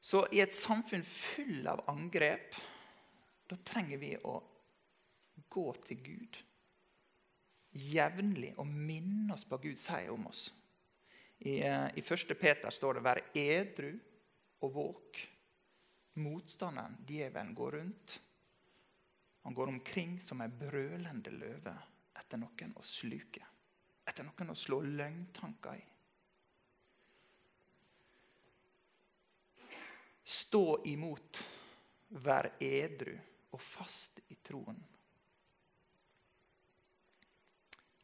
Så 0.00 0.22
i 0.32 0.40
et 0.40 0.56
samfunn 0.56 1.04
full 1.04 1.68
av 1.68 1.84
angrep, 1.92 2.56
da 3.44 3.60
trenger 3.60 4.00
vi 4.00 4.14
å 4.16 4.38
gå 5.52 5.66
til 5.84 6.00
Gud 6.00 6.40
jevnlig 7.92 8.54
og 8.56 8.72
minne 8.72 9.36
oss 9.36 9.44
på 9.44 9.58
hva 9.58 9.66
Gud 9.68 9.80
sier 9.84 10.14
om 10.16 10.24
oss. 10.32 10.46
I, 11.44 11.60
eh, 11.60 11.92
I 11.92 12.00
1. 12.00 12.34
Peter 12.40 12.70
står 12.70 12.94
det 12.94 13.04
'vær 13.04 13.22
edru 13.34 14.00
og 14.64 14.72
våk'. 14.72 15.26
Motstanderen, 16.20 16.98
djevelen, 17.06 17.54
går 17.54 17.72
rundt. 17.72 18.18
Han 19.42 19.54
går 19.54 19.72
omkring 19.72 20.20
som 20.20 20.42
ei 20.44 20.48
brølende 20.48 21.32
løve 21.34 21.74
etter 22.20 22.38
noen 22.38 22.76
å 22.76 22.84
sluke 22.86 23.46
etter 24.04 24.26
noen 24.26 24.52
å 24.52 24.58
slå 24.58 24.80
løgntanker 24.84 25.78
i. 25.78 25.84
Stå 30.22 30.64
imot, 30.86 31.42
vær 32.22 32.52
edru 32.62 33.14
og 33.52 33.60
fast 33.60 34.20
i 34.28 34.38
troen. 34.44 34.78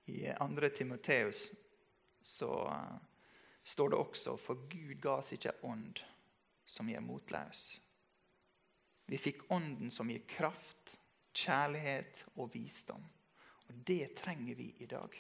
I 0.09 0.25
2. 0.33 0.71
Timoteus 0.73 1.43
så 2.25 2.49
uh, 2.65 2.97
står 3.63 3.93
det 3.93 3.99
også 4.01 4.39
for 4.41 4.65
Gud 4.73 4.97
ga 5.05 5.19
oss 5.21 5.35
ikke 5.37 5.59
ånd 5.69 6.01
som 6.65 6.89
gir 6.89 7.05
motløs. 7.05 7.67
Vi 9.09 9.19
fikk 9.19 9.47
ånden 9.53 9.91
som 9.91 10.11
gir 10.11 10.21
kraft, 10.29 10.99
kjærlighet 11.33 12.27
og 12.37 12.51
visdom. 12.53 13.05
Og 13.69 13.75
det 13.89 14.17
trenger 14.21 14.55
vi 14.55 14.69
i 14.85 14.87
dag. 14.87 15.15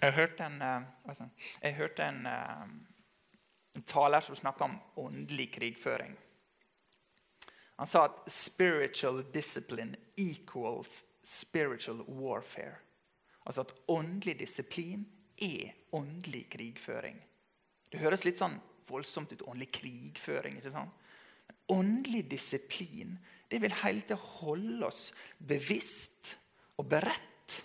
Jeg 0.00 0.14
hørte 0.14 0.46
en, 0.46 0.62
altså, 0.62 1.28
jeg 1.62 1.74
hørte 1.74 2.06
en, 2.06 2.26
en 3.76 3.84
taler 3.86 4.24
som 4.24 4.38
snakka 4.38 4.64
om 4.64 4.78
åndelig 5.04 5.50
krigføring. 5.58 6.16
Han 7.78 7.86
sa 7.86 8.04
at 8.04 8.24
'spiritual 8.26 9.22
discipline 9.34 9.96
equals 10.16 11.04
spiritual 11.22 12.00
warfare'. 12.08 12.80
Altså 13.46 13.60
at 13.60 13.74
åndelig 13.88 14.38
disiplin 14.38 15.06
er 15.42 15.72
åndelig 15.92 16.50
krigføring. 16.50 17.20
Det 17.92 18.00
høres 18.00 18.24
litt 18.24 18.36
sånn 18.36 18.58
voldsomt 18.88 19.32
ut. 19.32 19.42
Åndelig 19.42 19.70
krigføring. 19.72 20.56
ikke 20.56 20.70
sant? 20.70 20.90
Åndelig 21.68 22.24
disiplin 22.30 23.18
det 23.48 23.58
vil 23.62 23.72
hele 23.82 24.04
tiden 24.04 24.20
holde 24.40 24.86
oss 24.86 25.08
bevisst 25.38 26.34
og 26.76 26.88
beredt 26.88 27.56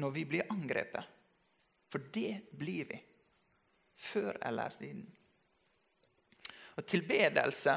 når 0.00 0.14
vi 0.14 0.24
blir 0.24 0.48
angrepet. 0.52 1.04
For 1.88 2.04
det 2.14 2.50
blir 2.56 2.88
vi. 2.88 2.98
Før 3.98 4.36
eller 4.46 4.70
siden. 4.70 5.06
Og 6.78 6.86
tilbedelse 6.86 7.74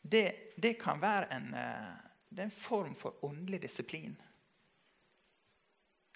det, 0.00 0.54
det 0.56 0.78
kan 0.80 1.00
være 1.02 1.34
en, 1.34 1.54
eh, 1.54 1.94
det 2.28 2.42
en 2.42 2.50
form 2.50 2.94
for 2.94 3.24
åndelig 3.24 3.62
disiplin. 3.62 4.16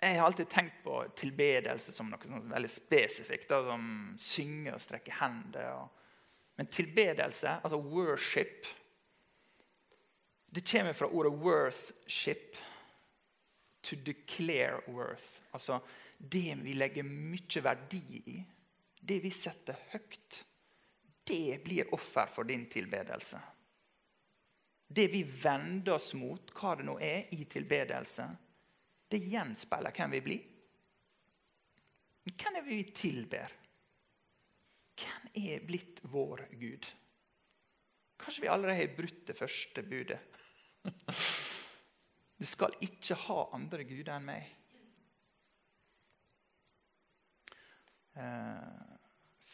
Jeg 0.01 0.19
har 0.19 0.27
alltid 0.27 0.49
tenkt 0.49 0.83
på 0.85 1.03
tilbedelse 1.17 1.93
som 1.93 2.09
noe 2.13 2.29
sånn 2.29 2.49
veldig 2.51 2.71
spesifikt. 2.71 3.49
Da, 3.49 3.61
som 3.67 4.15
synge 4.21 4.75
og 4.75 4.83
strekke 4.83 5.19
hender. 5.21 5.71
Og, 5.79 6.04
men 6.57 6.67
tilbedelse, 6.67 7.59
altså 7.65 7.77
worship, 7.77 8.67
det 10.55 10.71
kommer 10.71 10.93
fra 10.93 11.07
ordet 11.07 11.33
'worthship'. 11.33 12.63
To 13.83 13.97
declare 13.97 14.81
worth. 14.89 15.41
Altså 15.53 15.81
det 16.19 16.55
vi 16.63 16.73
legger 16.73 17.03
mye 17.03 17.63
verdi 17.63 18.23
i, 18.27 18.45
det 19.01 19.19
vi 19.23 19.31
setter 19.31 19.77
høyt, 19.91 20.45
det 21.25 21.61
blir 21.65 21.95
offer 21.95 22.27
for 22.27 22.45
din 22.45 22.65
tilbedelse. 22.71 23.41
Det 24.89 25.09
vi 25.13 25.23
vender 25.23 25.93
oss 25.93 26.15
mot, 26.15 26.51
hva 26.57 26.77
det 26.79 26.87
nå 26.87 26.99
er, 27.01 27.27
i 27.33 27.45
tilbedelse, 27.45 28.29
det 29.11 29.21
gjenspeiler 29.21 29.93
hvem 29.93 30.17
vi 30.17 30.21
blir. 30.21 30.49
Hvem 32.25 32.57
er 32.57 32.65
vi 32.65 32.83
tilber? 32.85 33.53
Hvem 34.95 35.31
er 35.35 35.65
blitt 35.67 36.03
vår 36.11 36.47
Gud? 36.59 36.91
Kanskje 38.21 38.45
vi 38.45 38.51
allerede 38.53 38.79
har 38.79 38.97
brutt 38.97 39.25
det 39.27 39.37
første 39.37 39.83
budet. 39.83 40.21
Du 42.39 42.47
skal 42.47 42.75
ikke 42.83 43.17
ha 43.27 43.39
andre 43.57 43.85
guder 43.89 44.17
enn 44.17 44.27
meg. 44.27 44.49
Eh, 48.15 48.95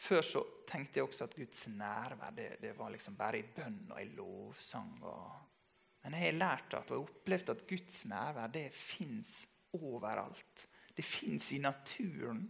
før 0.01 0.25
så 0.25 0.41
tenkte 0.69 0.99
jeg 0.99 1.07
også 1.07 1.27
at 1.27 1.37
Guds 1.37 1.67
nærvær 1.77 2.33
det, 2.35 2.49
det 2.61 2.73
var 2.77 2.93
liksom 2.93 3.17
bare 3.17 3.41
i 3.41 3.47
bønn 3.55 3.83
og 3.93 4.01
i 4.01 4.09
lovsang. 4.15 4.95
Og... 5.07 5.31
Men 6.03 6.17
jeg 6.17 6.27
har 6.27 6.39
lært 6.39 6.77
at, 6.77 6.93
og 6.93 7.05
opplevd 7.05 7.53
at 7.53 7.65
Guds 7.69 8.03
nærvær 8.09 8.53
det 8.53 8.67
fins 8.75 9.35
overalt. 9.77 10.67
Det 10.95 11.05
fins 11.05 11.51
i 11.55 11.61
naturen. 11.63 12.43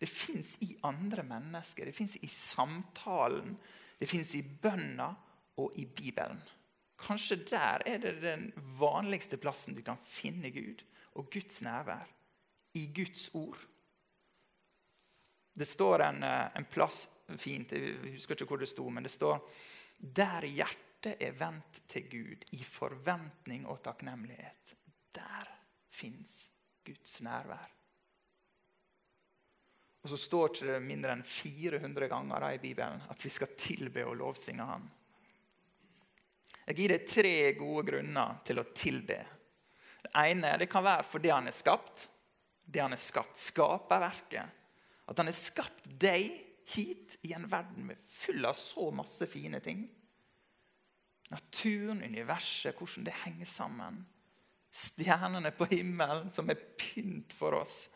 Det 0.00 0.08
fins 0.08 0.56
i 0.64 0.72
andre 0.88 1.22
mennesker. 1.28 1.86
Det 1.86 1.92
fins 1.92 2.16
i 2.16 2.28
samtalen. 2.28 3.56
Det 3.98 4.08
fins 4.08 4.32
i 4.34 4.42
bønna 4.42 5.10
og 5.60 5.76
i 5.76 5.84
Bibelen. 5.84 6.40
Kanskje 7.00 7.36
der 7.48 7.84
er 7.88 8.00
det 8.00 8.14
den 8.22 8.46
vanligste 8.80 9.36
plassen 9.40 9.76
du 9.76 9.82
kan 9.84 10.00
finne 10.04 10.52
Gud 10.52 10.84
og 11.20 11.28
Guds 11.32 11.60
nærvær. 11.64 12.08
I 12.74 12.86
Guds 12.96 13.28
ord. 13.34 13.58
Det 15.52 15.68
står 15.68 16.04
en, 16.06 16.22
eh, 16.22 16.50
en, 16.56 16.64
plass 16.64 17.08
fint, 17.36 17.72
jeg 17.72 18.14
husker 18.14 18.34
ikke 18.34 18.46
hvor 18.46 18.60
det 18.62 18.68
sto, 18.70 18.88
men 18.88 19.04
det 19.04 19.12
står 19.12 19.40
Der 19.98 20.46
hjertet 20.46 21.20
er 21.20 21.32
vendt 21.36 21.82
til 21.88 22.06
Gud 22.08 22.44
i 22.52 22.62
forventning 22.64 23.66
og 23.66 23.82
takknemlighet. 23.82 24.76
Der 25.14 25.50
fins 25.90 26.50
Guds 26.86 27.20
nærvær. 27.20 27.79
Og 30.00 30.08
så 30.08 30.16
står 30.16 30.54
det 30.64 30.78
mindre 30.84 31.12
enn 31.16 31.26
400 31.26 32.08
ganger 32.08 32.46
i 32.54 32.60
Bibelen 32.62 33.02
at 33.12 33.24
vi 33.24 33.32
skal 33.32 33.52
tilbe 33.58 34.06
og 34.08 34.16
lovsynge 34.20 34.68
Han. 34.68 34.86
Jeg 36.70 36.78
gir 36.78 36.94
deg 36.94 37.10
tre 37.10 37.34
gode 37.58 37.84
grunner 37.90 38.38
til 38.46 38.62
å 38.62 38.68
tilbe. 38.72 39.18
Det 40.00 40.14
ene 40.16 40.54
det 40.60 40.70
kan 40.70 40.86
være 40.86 41.04
fordi 41.04 41.34
Han 41.34 41.50
er 41.50 41.56
skapt. 41.56 42.06
Det 42.64 42.80
Han 42.80 42.96
er 42.96 43.02
skapt, 43.02 43.36
skaperverket 43.40 44.56
at 45.10 45.18
han 45.18 45.26
har 45.26 45.34
skapt 45.34 45.88
deg 45.98 46.30
hit 46.70 47.16
i 47.26 47.32
en 47.34 47.48
verden 47.50 47.88
med 47.88 47.98
full 48.06 48.46
av 48.46 48.54
så 48.54 48.92
masse 48.94 49.26
fine 49.26 49.58
ting. 49.60 49.82
Naturen, 51.30 52.02
universet, 52.02 52.76
hvordan 52.78 53.08
det 53.08 53.16
henger 53.24 53.50
sammen. 53.50 54.04
Stjernene 54.70 55.50
på 55.50 55.66
himmelen 55.72 56.30
som 56.30 56.50
er 56.50 56.62
pynt 56.78 57.34
for 57.34 57.58
oss. 57.58 57.88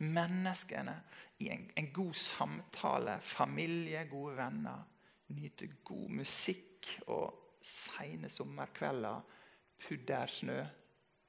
Menneskene 0.00 0.94
i 1.42 1.48
en, 1.52 1.68
en 1.74 1.92
god 1.92 2.14
samtale. 2.16 3.18
Familie, 3.20 4.04
gode 4.10 4.36
venner. 4.38 4.84
Nyte 5.32 5.68
god 5.84 6.10
musikk 6.20 6.90
og 7.06 7.58
seine 7.62 8.30
sommerkvelder. 8.32 9.22
Puddersnø. 9.82 10.60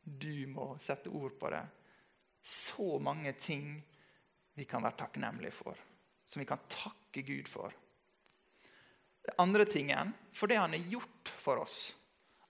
Du 0.03 0.47
må 0.51 0.73
sette 0.83 1.11
ord 1.13 1.37
på 1.39 1.49
det. 1.53 1.63
Så 2.43 2.99
mange 2.99 3.33
ting 3.39 3.77
vi 4.53 4.67
kan 4.69 4.83
være 4.83 4.99
takknemlige 5.05 5.55
for. 5.55 5.79
Som 6.25 6.43
vi 6.43 6.49
kan 6.49 6.67
takke 6.69 7.23
Gud 7.25 7.49
for. 7.49 7.73
Det 9.23 9.35
andre 9.39 9.65
tingen, 9.65 10.11
for 10.35 10.51
det 10.51 10.59
han 10.59 10.75
har 10.75 10.89
gjort 10.91 11.29
for 11.29 11.61
oss, 11.63 11.93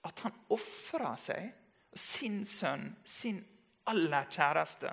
at 0.04 0.24
han 0.26 0.34
ofra 0.52 1.14
seg, 1.22 1.52
sin 1.94 2.42
sønn, 2.50 2.88
sin 3.06 3.38
aller 3.86 4.26
kjæreste, 4.32 4.90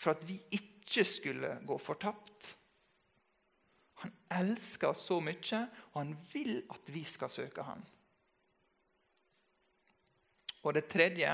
for 0.00 0.14
at 0.14 0.24
vi 0.28 0.38
ikke 0.56 0.73
skulle 1.04 1.58
gå 1.66 1.78
fortapt. 1.78 2.56
Han 4.04 4.12
elsker 4.40 4.90
oss 4.90 5.06
så 5.08 5.20
mye, 5.24 5.60
og 5.92 5.98
han 6.00 6.14
vil 6.32 6.58
at 6.70 6.90
vi 6.92 7.04
skal 7.08 7.30
søke 7.32 7.64
ham. 7.64 7.80
Og 10.64 10.74
det 10.74 10.88
tredje 10.88 11.30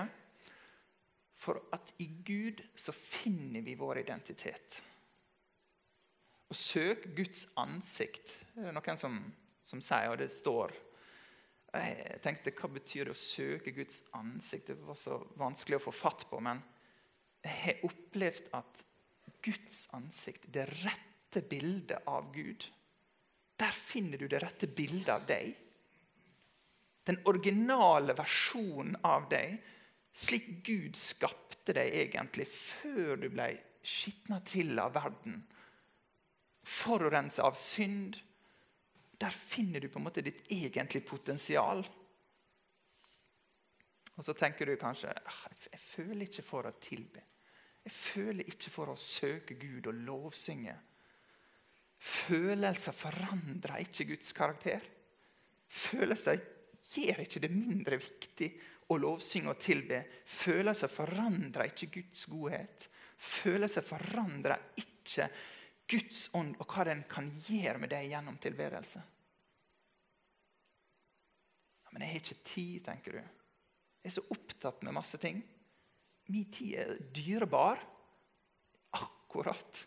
for 1.41 1.63
at 1.73 1.95
i 2.03 2.07
Gud 2.27 2.61
så 2.77 2.93
finner 2.93 3.65
vi 3.65 3.79
vår 3.79 4.03
identitet. 4.03 4.83
Å 6.51 6.57
søke 6.57 7.13
Guds 7.15 7.47
ansikt 7.61 8.33
det 8.55 8.65
er 8.65 8.73
det 8.73 8.75
noen 8.75 8.99
som, 8.99 9.19
som 9.63 9.83
sier, 9.83 10.11
og 10.11 10.19
det 10.19 10.31
står 10.35 10.75
Jeg 11.71 12.19
tenkte, 12.25 12.51
Hva 12.59 12.69
betyr 12.75 13.07
det 13.07 13.15
å 13.15 13.19
søke 13.19 13.71
Guds 13.71 14.03
ansikt? 14.19 14.73
Det 14.73 14.83
var 14.83 14.99
så 14.99 15.21
vanskelig 15.39 15.79
å 15.79 15.85
få 15.85 15.93
fatt 15.95 16.25
på. 16.27 16.41
Men 16.43 16.59
jeg 17.45 17.55
har 17.63 17.85
opplevd 17.87 18.51
at 18.59 18.83
Guds 19.43 19.89
ansikt, 19.97 20.47
det 20.53 20.67
rette 20.85 21.43
bildet 21.49 22.07
av 22.11 22.33
Gud 22.35 22.67
Der 23.61 23.73
finner 23.77 24.19
du 24.19 24.29
det 24.29 24.41
rette 24.41 24.67
bildet 24.67 25.11
av 25.13 25.27
deg. 25.29 25.51
Den 27.05 27.19
originale 27.29 28.15
versjonen 28.17 28.97
av 29.05 29.27
deg 29.29 29.59
slik 30.17 30.47
Gud 30.65 30.97
skapte 30.97 31.75
deg 31.77 31.93
egentlig 32.07 32.47
før 32.49 33.21
du 33.21 33.29
ble 33.29 33.51
skitna 33.85 34.41
til 34.47 34.79
av 34.81 34.95
verden. 34.97 35.39
Forurensa 36.65 37.45
av 37.45 37.57
synd. 37.59 38.17
Der 39.21 39.35
finner 39.35 39.81
du 39.81 39.91
på 39.93 40.01
en 40.01 40.07
måte 40.09 40.25
ditt 40.25 40.47
egentlige 40.49 41.05
potensial. 41.09 41.85
Og 44.17 44.25
så 44.25 44.35
tenker 44.37 44.69
du 44.69 44.77
kanskje 44.81 45.13
«Ah, 45.13 45.45
jeg 45.73 45.81
føler 45.81 46.27
ikke 46.27 46.45
for 46.45 46.69
å 46.69 46.77
tilbe. 46.81 47.23
Jeg 47.85 47.93
føler 47.95 48.49
ikke 48.49 48.73
for 48.73 48.93
å 48.93 48.99
søke 49.01 49.57
Gud 49.61 49.89
og 49.91 50.01
lovsynge. 50.07 50.75
Følelser 52.01 52.97
forandrer 52.97 53.83
ikke 53.85 54.09
Guds 54.13 54.33
karakter. 54.37 54.85
Følelser 55.71 56.41
gjør 56.91 57.23
ikke 57.25 57.43
det 57.45 57.53
mindre 57.53 58.01
viktig 58.01 58.51
å 58.91 58.99
lovsynge 59.01 59.53
og 59.53 59.61
tilbe. 59.63 60.03
Følelser 60.27 60.93
forandrer 60.93 61.71
ikke 61.71 61.91
Guds 62.01 62.27
godhet. 62.31 62.89
Følelser 63.21 63.85
forandrer 63.85 64.71
ikke 64.81 65.29
Guds 65.91 66.29
ånd 66.39 66.57
og 66.61 66.69
hva 66.71 66.87
den 66.89 67.05
kan 67.11 67.29
gjøre 67.29 67.81
med 67.83 67.93
deg 67.93 68.11
gjennom 68.13 68.39
tilbedelse. 68.41 69.03
Men 71.91 72.05
jeg 72.05 72.13
har 72.13 72.21
ikke 72.21 72.45
tid, 72.47 72.77
tenker 72.87 73.17
du. 73.17 73.23
Jeg 74.01 74.09
er 74.09 74.15
så 74.15 74.23
opptatt 74.31 74.85
med 74.87 74.95
masse 74.95 75.19
ting. 75.21 75.41
Min 76.31 76.51
tid 76.53 76.75
er 76.79 76.97
dyrebar. 77.15 77.83
Akkurat. 78.99 79.87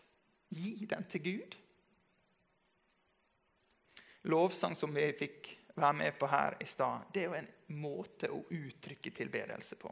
Gi 0.54 0.86
den 0.88 1.06
til 1.10 1.22
Gud. 1.24 1.56
Lovsang 4.28 4.76
som 4.76 4.94
vi 4.94 5.10
fikk 5.18 5.50
være 5.74 5.96
med 5.98 6.18
på 6.18 6.28
her 6.30 6.56
i 6.60 6.66
stad, 6.68 7.10
det 7.12 7.22
er 7.22 7.28
jo 7.28 7.36
en 7.38 7.50
måte 7.80 8.30
å 8.30 8.40
uttrykke 8.54 9.10
tilbedelse 9.12 9.76
på. 9.80 9.90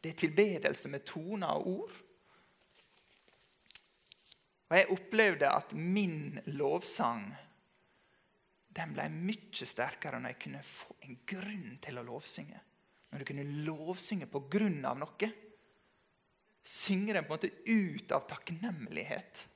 Det 0.00 0.12
er 0.12 0.20
tilbedelse 0.22 0.90
med 0.90 1.04
toner 1.06 1.58
og 1.58 1.68
ord. 1.72 1.96
Og 4.66 4.76
Jeg 4.76 4.90
opplevde 4.90 5.50
at 5.50 5.74
min 5.78 6.40
lovsang 6.58 7.28
den 8.76 8.92
ble 8.92 9.06
mye 9.12 9.66
sterkere 9.68 10.18
når 10.20 10.34
jeg 10.34 10.42
kunne 10.42 10.62
få 10.66 10.96
en 11.06 11.18
grunn 11.28 11.76
til 11.82 11.98
å 12.00 12.04
lovsynge. 12.04 12.58
Når 13.10 13.22
du 13.22 13.28
kunne 13.30 13.46
lovsynge 13.64 14.26
på 14.28 14.42
grunn 14.52 14.82
av 14.84 14.98
noe. 15.00 15.30
Synge 16.66 17.14
den 17.14 17.24
på 17.24 17.34
en 17.34 17.38
måte 17.38 17.50
ut 17.70 18.12
av 18.12 18.24
takknemlighet. 18.26 19.48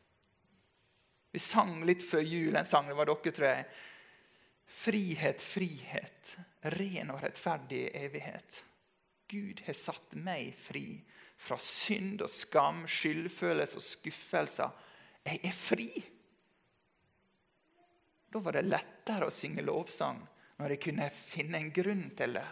Vi 1.31 1.39
sang 1.43 1.81
litt 1.87 2.05
før 2.07 2.23
jul 2.23 2.57
en 2.57 2.67
sang, 2.67 2.87
det 2.87 2.95
var 2.99 3.11
dere, 3.11 3.33
tror 3.35 3.49
jeg. 3.49 3.65
Frihet, 4.71 5.43
frihet, 5.43 6.37
ren 6.77 7.11
og 7.11 7.25
rettferdig 7.25 7.89
evighet. 7.99 8.61
Gud 9.31 9.63
har 9.67 9.79
satt 9.79 10.15
meg 10.19 10.55
fri 10.59 11.01
fra 11.41 11.59
synd 11.59 12.23
og 12.23 12.31
skam, 12.31 12.85
skyldfølelse 12.87 13.79
og 13.79 13.87
skuffelser. 13.87 14.89
Jeg 15.27 15.43
er 15.51 15.55
fri. 15.55 15.91
Da 18.31 18.43
var 18.43 18.55
det 18.55 18.69
lettere 18.69 19.27
å 19.27 19.35
synge 19.35 19.67
lovsang 19.67 20.23
når 20.61 20.77
jeg 20.77 20.85
kunne 20.87 21.11
finne 21.15 21.59
en 21.59 21.73
grunn 21.75 22.11
til 22.15 22.39
det. 22.39 22.49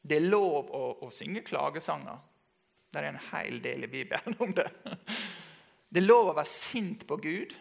Det 0.00 0.16
er 0.16 0.28
lov 0.28 0.72
å, 0.72 0.84
å 1.04 1.08
synge 1.12 1.44
klagesanger. 1.46 2.20
Det 2.90 2.98
er 2.98 3.10
en 3.12 3.20
hel 3.30 3.60
del 3.62 3.86
i 3.86 3.90
Bibelen 3.90 4.36
om 4.42 4.54
det. 4.54 4.66
Det 5.88 6.00
er 6.02 6.06
lov 6.06 6.30
å 6.30 6.36
være 6.36 6.50
sint 6.50 7.06
på 7.06 7.18
Gud. 7.22 7.54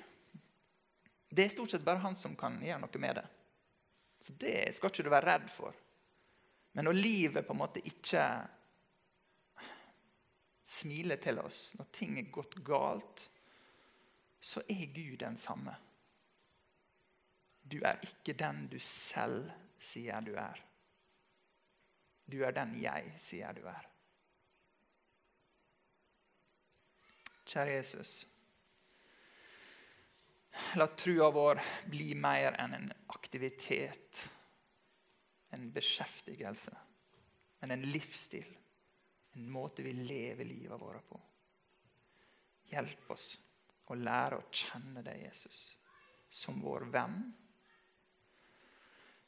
Det 1.29 1.45
er 1.45 1.51
stort 1.53 1.73
sett 1.73 1.85
bare 1.85 2.01
han 2.01 2.17
som 2.17 2.35
kan 2.37 2.57
gjøre 2.61 2.81
noe 2.81 3.01
med 3.01 3.19
det. 3.19 3.25
Så 4.19 4.33
det 4.41 4.73
skal 4.75 4.91
ikke 4.91 5.05
du 5.05 5.11
være 5.13 5.31
redd 5.33 5.51
for. 5.53 5.75
Men 6.73 6.89
når 6.89 6.97
livet 6.97 7.45
på 7.45 7.53
en 7.55 7.61
måte 7.61 7.83
ikke 7.85 8.23
smiler 10.69 11.21
til 11.21 11.41
oss, 11.41 11.61
når 11.77 11.89
ting 11.93 12.17
er 12.19 12.33
gått 12.33 12.57
galt, 12.65 13.25
så 14.39 14.61
er 14.69 14.85
Gud 14.93 15.17
den 15.23 15.37
samme. 15.37 15.73
Du 17.61 17.79
er 17.85 18.01
ikke 18.05 18.37
den 18.37 18.67
du 18.71 18.77
selv 18.81 19.49
sier 19.81 20.21
du 20.25 20.33
er. 20.37 20.61
Du 22.29 22.41
er 22.45 22.53
den 22.53 22.77
jeg 22.81 23.13
sier 23.17 23.53
du 23.57 23.65
er. 23.69 23.88
Kjære 27.49 27.79
Jesus. 27.79 28.27
La 30.77 30.85
trua 30.87 31.31
vår 31.33 31.61
bli 31.89 32.11
mer 32.13 32.53
enn 32.61 32.75
en 32.77 32.91
aktivitet, 33.09 34.19
en 35.55 35.69
beskjeftigelse, 35.73 36.75
men 37.61 37.73
en 37.73 37.85
livsstil. 37.89 38.49
En 39.33 39.49
måte 39.49 39.85
vi 39.85 39.93
lever 39.93 40.45
livet 40.45 40.81
vårt 40.81 41.05
på. 41.09 41.19
Hjelp 42.69 43.09
oss 43.13 43.31
å 43.89 43.97
lære 43.97 44.37
å 44.37 44.45
kjenne 44.51 45.01
deg, 45.05 45.23
Jesus, 45.23 45.61
som 46.29 46.59
vår 46.61 46.85
venn. 46.93 47.23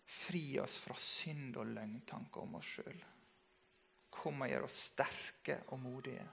Fri 0.05 0.59
oss 0.61 0.77
fra 0.83 0.97
synd 0.99 1.57
og 1.57 1.73
løgntanker 1.73 2.45
om 2.45 2.59
oss 2.59 2.75
sjøl. 2.75 3.01
Kom 4.11 4.43
og 4.43 4.51
gjør 4.51 4.67
oss 4.67 4.77
sterke 4.91 5.61
og 5.71 5.81
modige. 5.81 6.27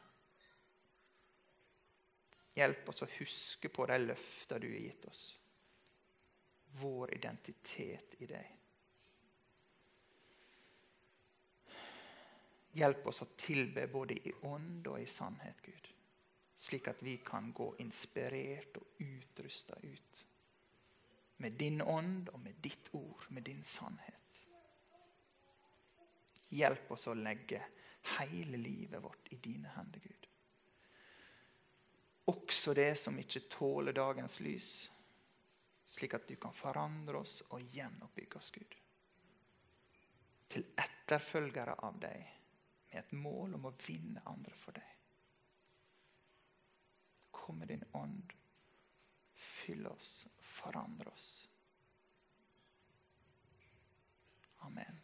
Hjelp 2.59 2.89
oss 2.89 3.05
å 3.05 3.07
huske 3.21 3.69
på 3.71 3.85
de 3.87 3.97
løfter 4.03 4.59
du 4.59 4.67
har 4.73 4.81
gitt 4.83 5.05
oss. 5.07 5.23
Vår 6.81 7.15
identitet 7.15 8.17
i 8.19 8.27
deg. 8.27 8.57
Hjelp 12.79 13.07
oss 13.11 13.23
å 13.23 13.31
tilbe 13.39 13.87
både 13.93 14.19
i 14.19 14.35
ånd 14.51 14.91
og 14.91 14.99
i 14.99 15.07
sannhet, 15.07 15.63
Gud. 15.63 15.87
Slik 16.59 16.91
at 16.91 17.03
vi 17.07 17.17
kan 17.23 17.53
gå 17.55 17.71
inspirert 17.85 18.77
og 18.83 19.07
utrusta 19.07 19.79
ut. 19.83 20.27
Med 21.39 21.55
din 21.63 21.79
ånd 21.83 22.33
og 22.35 22.43
med 22.43 22.59
ditt 22.63 22.91
ord, 22.99 23.31
med 23.31 23.47
din 23.47 23.63
sannhet. 23.63 24.43
Hjelp 26.59 26.91
oss 26.91 27.07
å 27.07 27.15
legge 27.15 27.63
hele 28.19 28.59
livet 28.59 29.03
vårt 29.05 29.31
i 29.31 29.39
dine 29.43 29.71
hender, 29.77 30.03
Gud 30.03 30.18
også 32.29 32.75
det 32.75 32.93
som 33.01 33.19
ikke 33.19 33.47
tåler 33.51 33.97
dagens 33.97 34.41
lys, 34.45 34.71
slik 35.89 36.15
at 36.15 36.29
du 36.29 36.37
kan 36.37 36.53
forandre 36.53 37.23
oss 37.23 37.41
og 37.49 37.65
gjenoppbygge 37.73 38.41
oss, 38.41 38.51
Gud. 38.53 38.77
Til 40.49 40.67
etterfølgere 40.77 41.77
av 41.85 41.99
deg, 42.01 42.35
med 42.89 43.03
et 43.03 43.13
mål 43.13 43.59
om 43.59 43.69
å 43.69 43.75
vinne 43.85 44.23
andre 44.29 44.55
for 44.57 44.77
deg. 44.77 44.95
Kom 47.31 47.61
med 47.61 47.69
din 47.73 47.85
ånd. 47.97 48.33
Fyll 49.39 49.87
oss, 49.87 50.27
forandre 50.41 51.13
oss. 51.13 51.29
Amen. 54.67 54.99